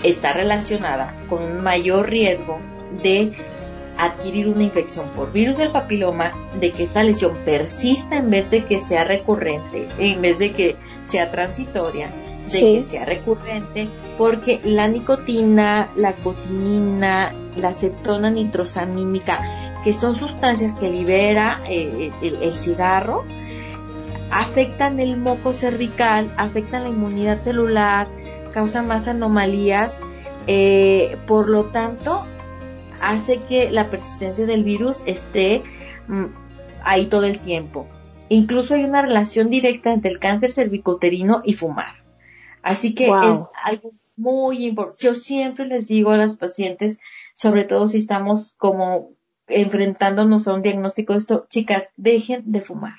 [0.02, 2.58] está relacionada con un mayor riesgo
[3.02, 3.32] de
[3.98, 8.64] adquirir una infección por virus del papiloma, de que esta lesión persista en vez de
[8.64, 12.08] que sea recurrente, en vez de que sea transitoria,
[12.50, 13.88] de que sea recurrente,
[14.18, 22.52] porque la nicotina, la cotinina, la acetona nitrosamínica, que son sustancias que libera eh, el,
[22.52, 23.24] cigarro,
[24.30, 28.08] afectan el moco cervical, afectan la inmunidad celular,
[28.52, 30.00] causan más anomalías,
[30.46, 32.24] eh, por lo tanto,
[33.00, 35.62] hace que la persistencia del virus esté
[36.08, 36.24] mm,
[36.82, 37.86] ahí todo el tiempo.
[38.28, 42.02] Incluso hay una relación directa entre el cáncer cervicoterino y fumar.
[42.62, 45.04] Así que es algo muy importante.
[45.04, 46.98] Yo siempre les digo a las pacientes,
[47.34, 49.10] sobre todo si estamos como
[49.46, 52.94] enfrentándonos a un diagnóstico de esto, chicas, dejen de fumar.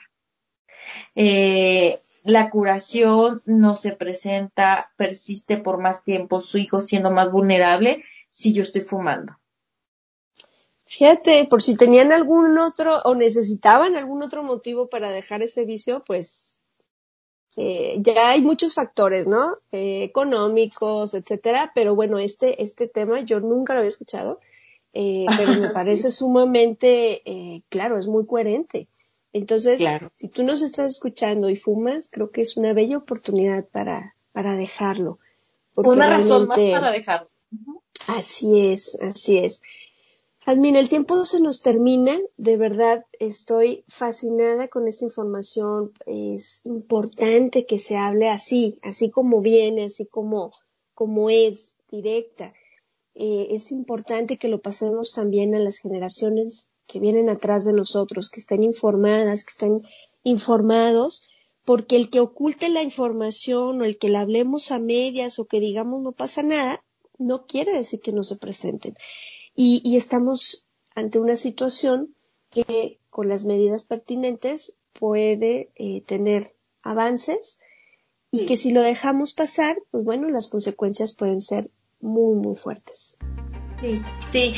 [1.15, 8.03] Eh, la curación no se presenta, persiste por más tiempo, su hijo siendo más vulnerable
[8.31, 9.37] si yo estoy fumando.
[10.85, 16.03] Fíjate, por si tenían algún otro o necesitaban algún otro motivo para dejar ese vicio,
[16.05, 16.59] pues
[17.57, 19.57] eh, ya hay muchos factores, ¿no?
[19.71, 24.39] Eh, económicos, etcétera, pero bueno, este, este tema yo nunca lo había escuchado,
[24.93, 28.87] eh, pero me parece sumamente, claro, es muy coherente.
[29.33, 29.81] Entonces,
[30.15, 34.55] si tú nos estás escuchando y fumas, creo que es una bella oportunidad para, para
[34.55, 35.19] dejarlo.
[35.75, 37.29] Una razón más para dejarlo.
[38.07, 39.61] Así es, así es.
[40.47, 42.19] Admin, el tiempo se nos termina.
[42.37, 45.91] De verdad, estoy fascinada con esta información.
[46.05, 50.53] Es importante que se hable así, así como viene, así como,
[50.93, 52.53] como es, directa.
[53.15, 58.29] Eh, es importante que lo pasemos también a las generaciones que vienen atrás de nosotros,
[58.29, 59.81] que estén informadas, que estén
[60.21, 61.27] informados,
[61.63, 65.59] porque el que oculte la información o el que la hablemos a medias o que
[65.59, 66.83] digamos no pasa nada,
[67.17, 68.93] no quiere decir que no se presenten
[69.55, 72.13] y, estamos ante una situación
[72.49, 77.59] que con las medidas pertinentes puede eh, tener avances
[78.31, 81.69] y que si lo dejamos pasar, pues bueno, las consecuencias pueden ser
[82.01, 83.17] muy, muy fuertes.
[83.81, 84.53] Sí, sí.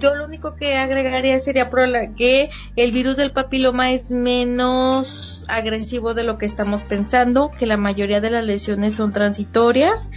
[0.00, 1.70] Yo lo único que agregaría sería
[2.16, 7.76] que el virus del papiloma es menos agresivo de lo que estamos pensando, que la
[7.76, 10.10] mayoría de las lesiones son transitorias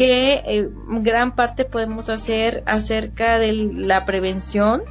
[0.00, 0.70] que eh,
[1.02, 4.82] gran parte podemos hacer acerca de la prevención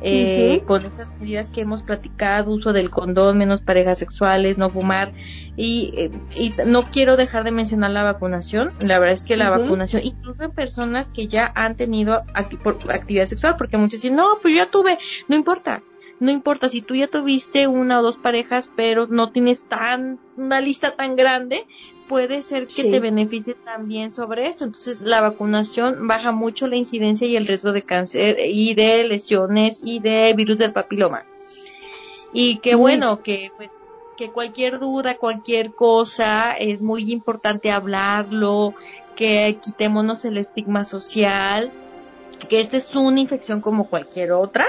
[0.00, 5.12] eh, con estas medidas que hemos platicado, uso del condón, menos parejas sexuales, no fumar
[5.56, 8.70] y, eh, y no quiero dejar de mencionar la vacunación.
[8.78, 13.56] La verdad es que la vacunación, incluso en personas que ya han tenido actividad sexual,
[13.58, 15.82] porque muchos dicen, no, pues yo ya tuve, no importa.
[16.20, 20.60] No importa si tú ya tuviste una o dos parejas, pero no tienes tan una
[20.60, 21.66] lista tan grande,
[22.08, 24.64] puede ser que te beneficie también sobre esto.
[24.64, 29.80] Entonces, la vacunación baja mucho la incidencia y el riesgo de cáncer y de lesiones
[29.84, 31.24] y de virus del papiloma.
[32.32, 33.70] Y qué bueno que, pues,
[34.16, 38.74] que cualquier duda, cualquier cosa, es muy importante hablarlo,
[39.16, 41.72] que quitémonos el estigma social,
[42.48, 44.66] que esta es una infección como cualquier otra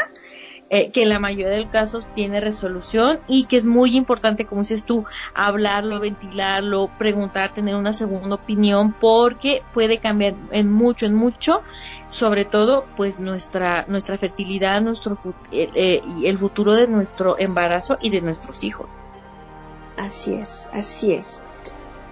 [0.75, 4.45] eh, que en la mayoría de los casos tiene resolución y que es muy importante,
[4.45, 11.05] como dices tú, hablarlo, ventilarlo, preguntar, tener una segunda opinión, porque puede cambiar en mucho,
[11.05, 11.61] en mucho,
[12.09, 15.17] sobre todo, pues nuestra, nuestra fertilidad, nuestro
[15.53, 18.89] eh, y el futuro de nuestro embarazo y de nuestros hijos.
[19.95, 21.41] Así es, así es.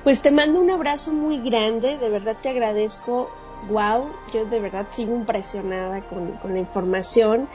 [0.05, 3.30] Pues te mando un abrazo muy grande, de verdad te agradezco.
[3.70, 7.49] Wow, yo de verdad sigo impresionada con la información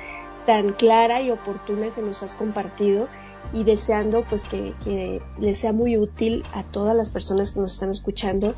[0.48, 3.06] tan clara y oportuna que nos has compartido
[3.52, 7.74] y deseando pues que, que les sea muy útil a todas las personas que nos
[7.74, 8.54] están escuchando.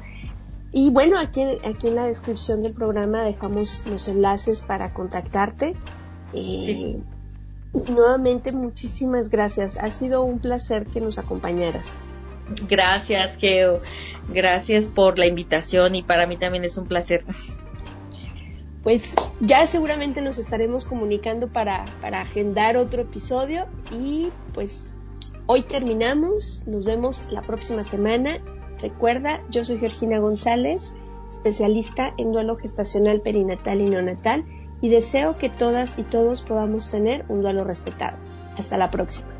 [0.71, 5.75] Y bueno, aquí, aquí en la descripción del programa dejamos los enlaces para contactarte.
[6.33, 7.01] Eh,
[7.75, 9.77] y nuevamente muchísimas gracias.
[9.77, 11.99] Ha sido un placer que nos acompañaras.
[12.69, 13.81] Gracias, Geo.
[14.33, 17.25] Gracias por la invitación y para mí también es un placer
[18.83, 24.99] pues ya seguramente nos estaremos comunicando para, para agendar otro episodio y pues
[25.47, 28.39] hoy terminamos, nos vemos la próxima semana.
[28.81, 30.97] Recuerda, yo soy Georgina González,
[31.29, 34.45] especialista en duelo gestacional perinatal y neonatal
[34.81, 38.17] y deseo que todas y todos podamos tener un duelo respetado.
[38.57, 39.40] Hasta la próxima.